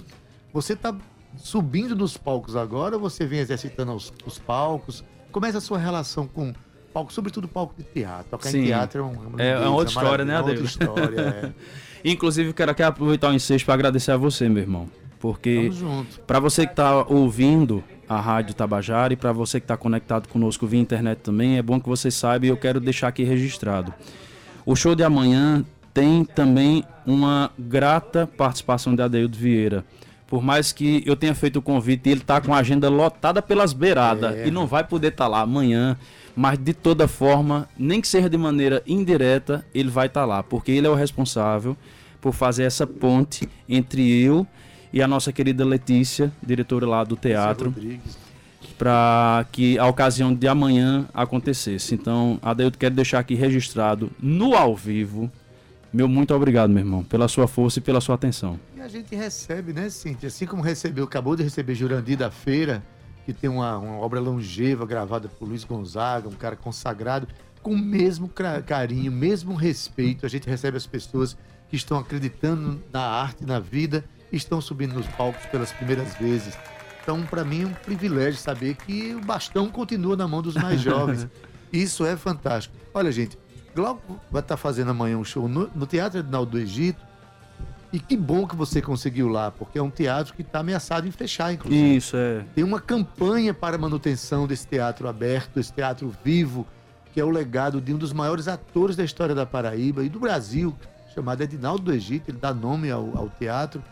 [0.53, 0.93] você tá
[1.37, 5.03] subindo nos palcos agora ou você vem exercitando os, os palcos?
[5.31, 6.53] Como é essa sua relação com
[6.93, 8.31] palco, sobretudo palco de teatro?
[8.31, 8.59] Tocar Sim.
[8.61, 10.77] em teatro é, um, uma É- é lindeza, outra história, né, maravilha, é Adeus?
[10.81, 11.53] outra história, é.
[12.11, 14.89] Inclusive, quero aqui aproveitar o ensejo para agradecer a você, meu irmão.
[15.19, 15.69] Porque.
[16.25, 20.65] Para você que está ouvindo a Rádio Tabajara e para você que está conectado conosco
[20.65, 23.93] via internet também, é bom que você saiba e eu quero deixar aqui registrado.
[24.65, 25.63] O show de amanhã
[25.93, 29.83] tem também uma grata participação de Adeildo Vieira.
[30.27, 33.73] Por mais que eu tenha feito o convite, ele está com a agenda lotada pelas
[33.73, 34.47] beiradas É.
[34.47, 35.97] e não vai poder estar lá amanhã.
[36.35, 40.71] Mas de toda forma, nem que seja de maneira indireta, ele vai estar lá, porque
[40.71, 41.75] ele é o responsável
[42.21, 44.45] por fazer essa ponte entre eu
[44.91, 47.73] e a nossa querida Letícia, diretora lá do teatro,
[48.77, 51.93] para que a ocasião de amanhã acontecesse.
[51.93, 55.29] Então, Adeildo, quero deixar aqui registrado no ao vivo.
[55.91, 58.59] Meu muito obrigado, meu irmão, pela sua força e pela sua atenção.
[58.75, 60.27] E a gente recebe, né, Cíntia?
[60.27, 62.83] Assim como recebeu, acabou de receber Jurandir da Feira,
[63.25, 67.27] que tem uma, uma obra longeva gravada por Luiz Gonzaga, um cara consagrado,
[67.61, 68.29] com o mesmo
[68.65, 70.25] carinho, mesmo respeito.
[70.25, 71.35] A gente recebe as pessoas
[71.69, 76.57] que estão acreditando na arte, na vida, estão subindo nos palcos pelas primeiras vezes.
[77.01, 80.79] Então, para mim, é um privilégio saber que o bastão continua na mão dos mais
[80.81, 81.27] jovens.
[81.71, 82.75] Isso é fantástico.
[82.93, 83.37] Olha, gente,
[83.75, 87.09] Glauco vai estar fazendo amanhã um show no, no Teatro Edinaldo do Egito.
[87.91, 91.11] E que bom que você conseguiu lá, porque é um teatro que está ameaçado em
[91.11, 91.95] fechar, inclusive.
[91.95, 92.45] Isso, é.
[92.53, 96.67] Tem uma campanha para a manutenção desse teatro aberto, desse teatro vivo,
[97.11, 100.19] que é o legado de um dos maiores atores da história da Paraíba e do
[100.19, 100.75] Brasil,
[101.15, 102.29] chamado Edinaldo do Egito.
[102.29, 103.83] Ele dá nome ao, ao teatro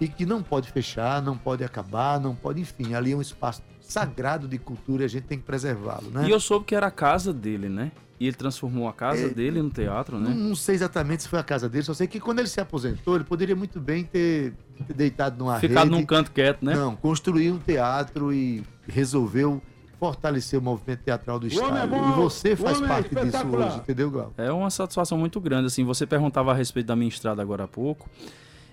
[0.00, 3.62] e que não pode fechar, não pode acabar, não pode, enfim, ali é um espaço
[3.80, 6.26] sagrado de cultura e a gente tem que preservá-lo, né?
[6.26, 7.92] E eu soube que era a casa dele, né?
[8.18, 9.28] E ele transformou a casa É.
[9.28, 10.32] dele no teatro, né?
[10.34, 13.16] Não, sei exatamente se foi a casa dele, só sei que quando ele se aposentou,
[13.16, 14.54] ele poderia muito bem ter,
[14.86, 15.90] ter deitado numa Ficado rede.
[15.90, 16.74] num canto quieto, né?
[16.74, 19.60] Não, construiu um teatro e resolveu
[19.98, 21.94] fortalecer o movimento teatral do Estado.
[21.94, 24.32] e você faz parte disso hoje, entendeu, Glau?
[24.36, 27.68] É uma satisfação muito grande, assim, você perguntava a respeito da minha estrada agora há
[27.68, 28.08] pouco,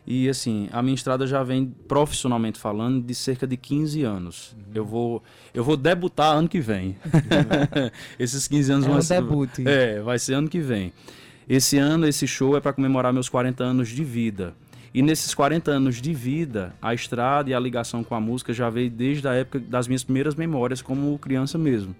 [0.05, 4.53] e assim, a minha estrada já vem profissionalmente falando de cerca de 15 anos.
[4.57, 4.63] Uhum.
[4.73, 5.23] Eu vou
[5.53, 6.95] eu vou debutar ano que vem.
[8.19, 9.49] Esses 15 anos É um vão ser- debut.
[9.65, 10.91] É, vai ser ano que vem.
[11.47, 14.53] Esse ano, esse show é para comemorar meus 40 anos de vida.
[14.93, 18.69] E nesses 40 anos de vida, a estrada e a ligação com a música já
[18.69, 21.95] veio desde a época das minhas primeiras memórias como criança mesmo.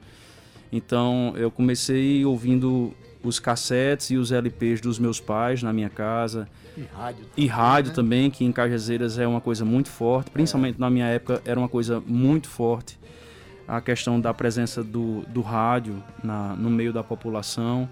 [0.72, 2.94] Então, eu comecei ouvindo
[3.24, 6.48] os cassetes e os LPs dos meus pais na minha casa.
[6.78, 7.26] E rádio.
[7.38, 7.96] E rádio né?
[7.96, 10.32] também, que em Cajazeiras é uma coisa muito forte.
[10.32, 13.00] Principalmente na minha época, era uma coisa muito forte.
[13.68, 17.88] A questão da presença do, do rádio na, no meio da população.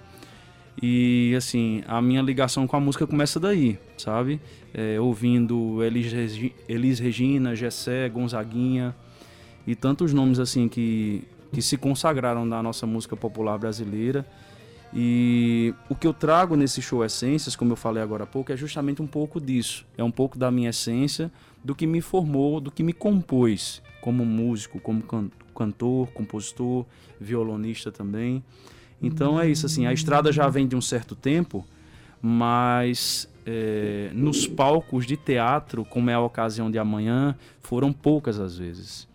[0.81, 4.39] E, assim, a minha ligação com a música começa daí, sabe?
[4.73, 8.95] É, ouvindo Elis, Regi- Elis Regina, Gessé, Gonzaguinha
[9.67, 14.25] e tantos nomes, assim, que, que se consagraram na nossa música popular brasileira.
[14.93, 18.57] E o que eu trago nesse show Essências, como eu falei agora há pouco, é
[18.57, 19.85] justamente um pouco disso.
[19.97, 21.31] É um pouco da minha essência,
[21.63, 26.85] do que me formou, do que me compôs como músico, como can- cantor, compositor,
[27.19, 28.43] violonista também.
[29.01, 31.65] Então é isso, assim, a estrada já vem de um certo tempo,
[32.21, 38.57] mas é, nos palcos de teatro, como é a ocasião de amanhã, foram poucas as
[38.57, 39.07] vezes.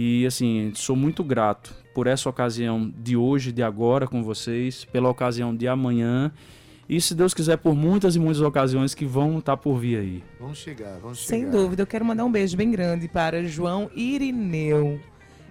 [0.00, 5.08] E assim, sou muito grato por essa ocasião de hoje, de agora com vocês, pela
[5.08, 6.30] ocasião de amanhã
[6.88, 9.98] e se Deus quiser por muitas e muitas ocasiões que vão estar tá por vir
[9.98, 10.24] aí.
[10.38, 11.28] Vamos chegar, vamos chegar.
[11.30, 15.00] Sem dúvida, eu quero mandar um beijo bem grande para João Irineu.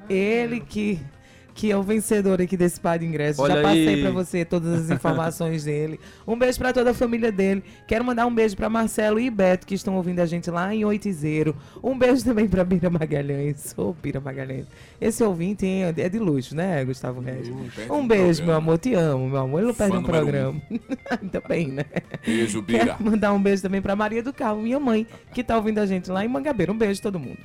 [0.10, 0.98] Ele que
[1.58, 3.40] que é o vencedor aqui desse par de ingressos.
[3.40, 6.00] Olha Já passei para você todas as informações dele.
[6.28, 7.64] Um beijo para toda a família dele.
[7.88, 10.86] Quero mandar um beijo para Marcelo e Beto, que estão ouvindo a gente lá em
[10.86, 11.56] Oitizeiro.
[11.84, 13.74] Um beijo também para Bira Magalhães.
[13.76, 14.68] Ô, oh, Bira Magalhães.
[15.02, 17.52] Esse ouvinte hein, é de luxo, né, Gustavo Regis?
[17.90, 18.78] Um beijo, meu amor.
[18.78, 19.58] Te amo, meu amor.
[19.62, 20.62] Ele não perde um programa.
[20.70, 20.80] Um.
[21.20, 21.86] Ainda bem, né?
[22.24, 22.86] Beijo, Bira.
[22.86, 25.88] Quero mandar um beijo também para Maria do Carmo, minha mãe, que tá ouvindo a
[25.88, 26.72] gente lá em Mangabeira.
[26.72, 27.40] Um beijo a todo mundo.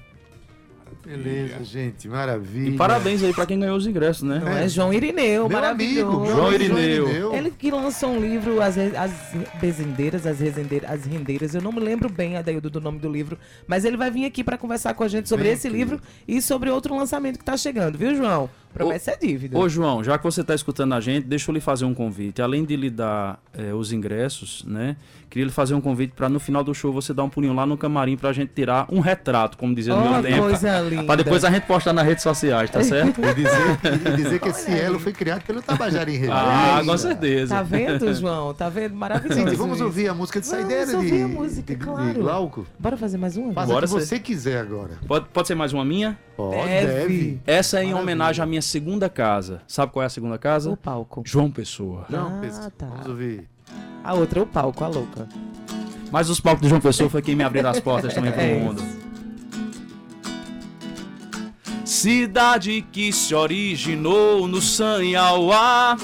[1.05, 2.69] Beleza, gente, maravilha.
[2.69, 4.39] E parabéns aí pra quem ganhou os ingressos, né?
[4.39, 6.17] Não, é João Irineu, meu maravilhoso.
[6.17, 7.35] Amigo, João Irineu.
[7.35, 9.13] Ele que lançou um livro, As, as
[9.61, 11.55] Bezendeiras, as, Rezendeiras, as Rendeiras.
[11.55, 13.37] Eu não me lembro bem, Adaildo, do nome do livro,
[13.67, 16.41] mas ele vai vir aqui para conversar com a gente sobre Bem esse livro e
[16.41, 18.49] sobre outro lançamento que tá chegando, viu, João?
[18.73, 19.59] Promessa é dívida.
[19.59, 22.41] Ô, João, já que você está escutando a gente, deixa eu lhe fazer um convite.
[22.41, 24.97] Além de lhe dar é, os ingressos, né?
[25.33, 27.65] Queria lhe fazer um convite para no final do show você dar um pulinho lá
[27.65, 30.43] no camarim para a gente tirar um retrato, como dizia no oh, meu tempo.
[30.43, 31.05] coisa linda.
[31.05, 33.19] Para depois a gente postar nas redes sociais, tá certo?
[33.19, 36.31] e dizer, e dizer que esse elo foi criado pelo Tabajara em Rede.
[36.31, 37.55] Ah, com certeza.
[37.55, 38.53] Tá vendo, João?
[38.53, 38.95] Tá vendo?
[38.95, 39.41] Maravilhoso.
[39.41, 39.85] Gente, vamos isso.
[39.87, 42.13] ouvir a música de saideira vamos de, ouvir a música, de, claro.
[42.13, 42.67] de Glauco?
[42.79, 43.55] Bora fazer mais uma?
[43.55, 44.07] Faça Bora o que ser.
[44.07, 44.99] você quiser agora.
[45.09, 46.19] Pode, pode ser mais uma minha?
[46.37, 46.87] Pode, deve.
[46.87, 47.41] deve.
[47.47, 48.03] Essa é em Maravilha.
[48.03, 49.63] homenagem à minha segunda casa.
[49.67, 50.69] Sabe qual é a segunda casa?
[50.69, 51.23] O palco.
[51.25, 52.05] João Pessoa.
[52.11, 52.71] João ah, Pessoa.
[52.77, 52.87] Tá.
[52.87, 53.52] Vamos ouvir.
[54.05, 55.29] A outra é o palco, a louca.
[56.11, 58.59] Mas os palcos do João Pessoa foi quem me abriu as portas também pro é
[58.59, 58.83] mundo.
[61.85, 65.97] Cidade que se originou no Sanhauá,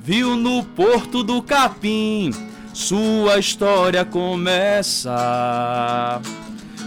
[0.00, 2.30] viu no Porto do Capim,
[2.72, 5.12] sua história começa.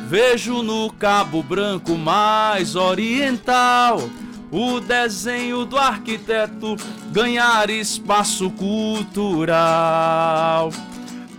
[0.08, 4.02] Vejo no Cabo Branco mais oriental
[4.52, 6.78] o desenho do arquiteto
[7.12, 9.52] ganhar espaço cultural.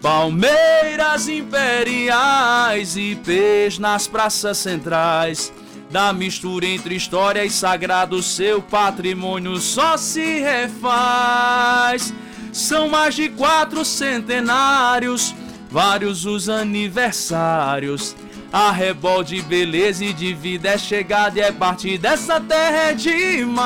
[0.01, 5.53] Palmeiras imperiais e pés nas praças centrais.
[5.91, 12.13] Da mistura entre história e sagrado, seu patrimônio só se refaz.
[12.53, 15.35] São mais de quatro centenários,
[15.71, 18.15] vários os aniversários.
[18.51, 22.95] A rebol de beleza e de vida é chegada e é parte dessa terra é
[22.95, 23.59] demais.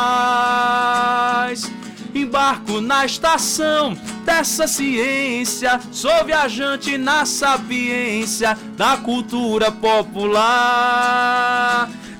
[2.12, 10.68] Embarco na estação dessa ciência, sou viajante na sapiência da cultura popular.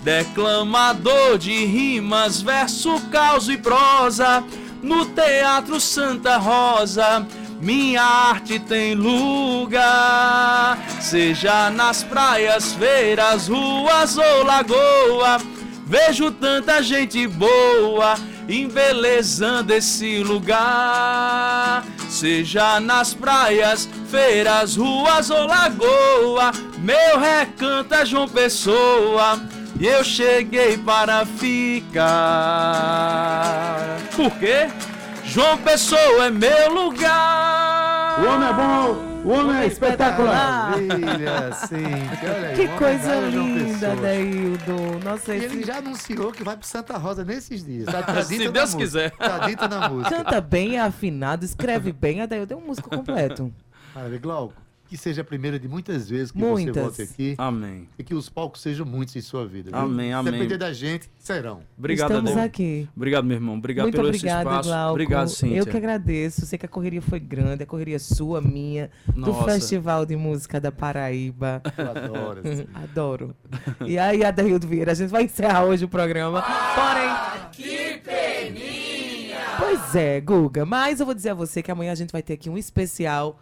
[0.05, 4.45] Declamador de rimas, verso, caos e prosa,
[4.81, 7.27] no Teatro Santa Rosa
[7.63, 15.39] minha arte tem lugar, seja nas praias, feiras, ruas ou lagoa.
[15.87, 18.17] Vejo tanta gente boa
[18.49, 21.85] embelezando esse lugar.
[22.09, 29.41] Seja nas praias, feiras, ruas ou lagoa, meu recanto é João Pessoa.
[29.79, 32.03] E eu cheguei para ficar.
[34.17, 34.69] Por quê?
[35.33, 38.21] João Pessoa é meu lugar.
[38.21, 39.13] O homem é bom.
[39.25, 40.73] O homem é espetacular.
[40.73, 42.55] Maravilha, sim.
[42.55, 45.01] Que coisa linda, Daildo.
[45.03, 45.47] Nossa, esse...
[45.47, 47.87] ele já anunciou que vai pro Santa Rosa nesses dias.
[47.91, 49.13] Tá, tá Se Deus quiser.
[49.13, 50.17] Tá dito na música.
[50.17, 52.21] Canta bem, é afinado, escreve bem.
[52.21, 53.51] Adaildo é um músico completo.
[53.95, 56.75] Maravilha, Glauco que seja a primeira de muitas vezes que muitas.
[56.75, 57.35] você volte aqui.
[57.39, 57.89] Amém.
[57.99, 59.71] E que os palcos sejam muitos em sua vida.
[59.71, 59.81] Viu?
[59.81, 60.35] Amém, amém.
[60.35, 61.63] Depender da gente, serão.
[61.79, 62.87] Obrigado, Estamos aqui.
[62.95, 63.57] Obrigado, meu irmão.
[63.57, 64.69] Obrigado Muito pelo obrigado, espaço.
[64.69, 64.91] Glauco.
[64.91, 65.57] Obrigado, Cíntia.
[65.57, 66.45] Eu que agradeço.
[66.45, 69.33] Sei que a correria foi grande, a correria sua, minha, Nossa.
[69.33, 71.63] do Festival de Música da Paraíba.
[71.79, 72.43] Eu adoro.
[72.75, 73.37] Adoro.
[73.87, 76.43] E aí, Adaildo Vieira, a gente vai encerrar hoje o programa.
[76.75, 77.51] Porém...
[77.51, 79.39] Que peninha!
[79.59, 80.67] Pois é, Guga.
[80.67, 83.41] Mas eu vou dizer a você que amanhã a gente vai ter aqui um especial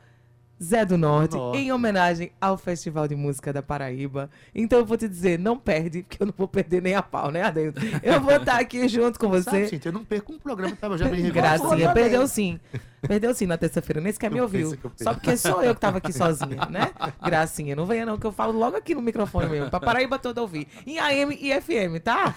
[0.62, 1.58] Zé do Norte, Nossa.
[1.58, 4.28] em homenagem ao Festival de Música da Paraíba.
[4.54, 7.30] Então eu vou te dizer, não perde, porque eu não vou perder nem a pau,
[7.30, 7.80] né, Adeildo?
[8.02, 9.50] Eu vou estar aqui junto com você.
[9.50, 12.60] Sabe, gente, eu não perco um programa que tava já bem Gracinha, perdeu sim.
[13.00, 14.76] Perdeu sim na terça-feira, nem sequer me ouviu.
[14.96, 16.90] Só porque sou eu que tava aqui sozinha, né?
[17.24, 20.38] Gracinha, não venha não, que eu falo logo aqui no microfone mesmo, pra Paraíba todo
[20.38, 20.68] ouvir.
[20.86, 22.34] Em AM e FM, tá?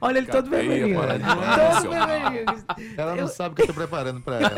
[0.00, 0.98] Olha ele todo vermelhinho.
[1.00, 2.44] Todo vermelhinho.
[2.96, 3.28] Ela não eu...
[3.28, 4.50] sabe o que eu tô preparando pra ela.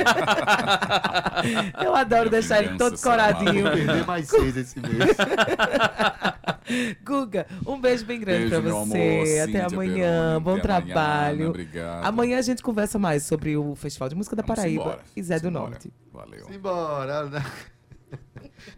[1.85, 3.64] Eu adoro deixar ele todo coradinho.
[3.64, 4.93] Vou perder mais seis esse mês.
[7.05, 9.41] Guga, um beijo bem grande beijo, pra você.
[9.41, 10.41] Amor, Até amanhã.
[10.41, 11.51] Bom Até trabalho.
[11.51, 15.39] Amanhã, amanhã a gente conversa mais sobre o Festival de Música da Paraíba e Zé
[15.39, 15.93] do Norte.
[16.12, 16.47] Valeu.
[16.47, 17.30] Simbora.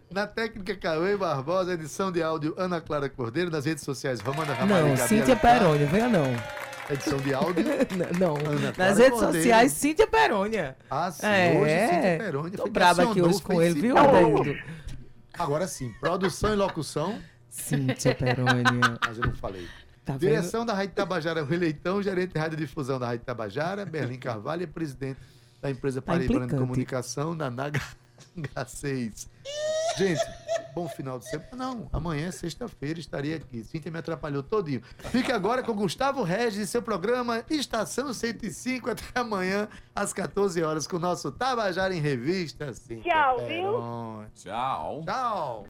[0.09, 4.87] Na técnica Cauê Barbosa, edição de áudio Ana Clara Cordeiro, nas redes sociais Romana Ramalho.
[4.87, 5.35] Não, Gabriela Cíntia.
[5.35, 6.33] Perônia, venha não.
[6.89, 7.65] Edição de áudio.
[8.19, 9.33] Não, Ana Clara nas redes Cordeiro.
[9.33, 10.77] sociais, Cíntia Perônia.
[10.89, 11.25] Ah, sim.
[11.25, 13.95] É, Hoje Cíntia Peroni tô brava aqui hoje com ele, viu?
[15.33, 17.19] Agora sim, produção e locução,
[17.49, 18.63] Cíntia Perônia.
[19.05, 19.67] mas eu não falei.
[20.05, 20.29] Tá vendo?
[20.29, 25.19] Direção da Rádio Tabajara, Rui Leitão, gerente de radiodifusão da Rádio Tabajara, Berlim Carvalho presidente
[25.59, 26.61] da empresa Tá Paraibana de implicante.
[26.61, 27.49] Comunicação, da
[28.35, 29.27] Naga H6.
[29.97, 30.21] Gente,
[30.73, 31.49] bom final de semana.
[31.55, 33.63] Não, amanhã, sexta-feira, estarei aqui.
[33.63, 34.81] Cíntia me atrapalhou todinho.
[35.09, 38.89] Fique agora com Gustavo Regis e seu programa Estação 105.
[38.89, 42.73] Até amanhã, às 14 horas, com o nosso Tabajara em Revista.
[42.73, 43.47] Cíntia Tchau, viu?
[43.47, 44.27] Peroni.
[44.35, 45.01] Tchau.
[45.05, 45.63] Tchau.